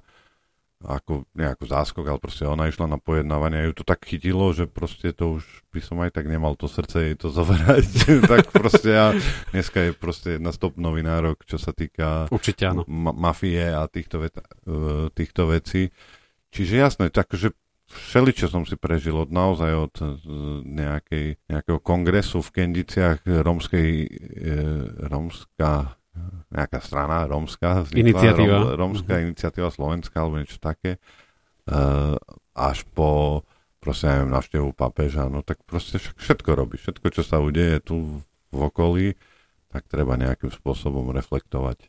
[0.83, 4.67] ako nejakú záskok, ale proste ona išla na pojednávanie a ju to tak chytilo, že
[4.67, 7.85] proste to už by som aj tak nemal to srdce jej to zoverať.
[8.27, 9.15] tak proste ja
[9.55, 12.83] dneska je proste jedna z top novinárok, čo sa týka Určite áno.
[12.91, 15.95] Ma- mafie a týchto, ve- uh, týchto vecí.
[16.51, 17.55] Čiže jasné, takže
[17.85, 20.07] všeličo som si prežil od naozaj od uh,
[20.63, 24.09] nejakej, nejakého kongresu v Kendiciach romskej, uh,
[25.07, 25.95] romská
[26.51, 28.75] nejaká strana rómska, iniciatíva.
[28.75, 29.25] Róm, rómska uh-huh.
[29.31, 30.97] iniciatíva Slovenska alebo niečo také,
[31.67, 32.15] uh,
[32.55, 33.43] až po
[33.85, 38.59] proste neviem, navštevu papeža, no tak proste všetko robí, všetko, čo sa udeje tu v
[38.59, 39.13] okolí,
[39.69, 41.85] tak treba nejakým spôsobom reflektovať.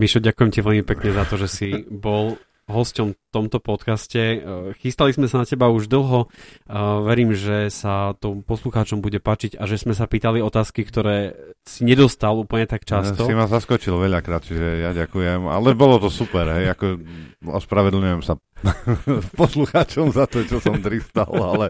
[0.00, 4.20] Mišo, ďakujem ti veľmi pekne za to, že si bol hosťom v tomto podcaste.
[4.20, 4.38] Eh,
[4.80, 6.28] chystali sme sa na teba už dlho.
[6.28, 6.72] Eh,
[7.04, 11.84] verím, že sa to poslucháčom bude páčiť a že sme sa pýtali otázky, ktoré si
[11.84, 13.28] nedostal úplne tak často.
[13.28, 15.44] Si ma zaskočil veľakrát, čiže ja ďakujem.
[15.48, 16.72] Ale bolo to super, hej.
[16.72, 17.00] Ako,
[17.44, 18.40] ospravedlňujem sa
[19.40, 21.68] poslucháčom za to, čo som dristal, ale,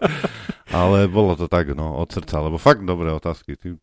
[0.71, 3.59] ale bolo to tak, no, od srdca, lebo fakt dobré otázky.
[3.59, 3.75] Ty,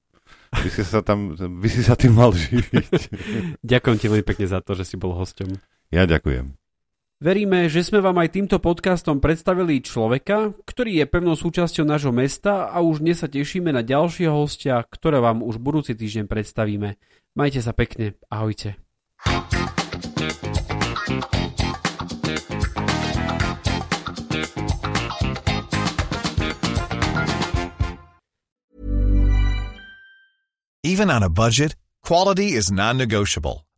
[0.52, 2.88] by si sa tam, by si sa tým mal živiť.
[3.72, 5.48] Ďakujem ti veľmi pekne za to, že si bol hosťom.
[5.92, 6.61] Ja ďakujem.
[7.22, 12.66] Veríme, že sme vám aj týmto podcastom predstavili človeka, ktorý je pevnou súčasťou nášho mesta
[12.66, 16.98] a už dnes sa tešíme na ďalšieho hostia, ktoré vám už budúci týždeň predstavíme.
[17.38, 18.74] Majte sa pekne, ahojte.
[30.82, 33.62] Even on a budget, quality is non-negotiable.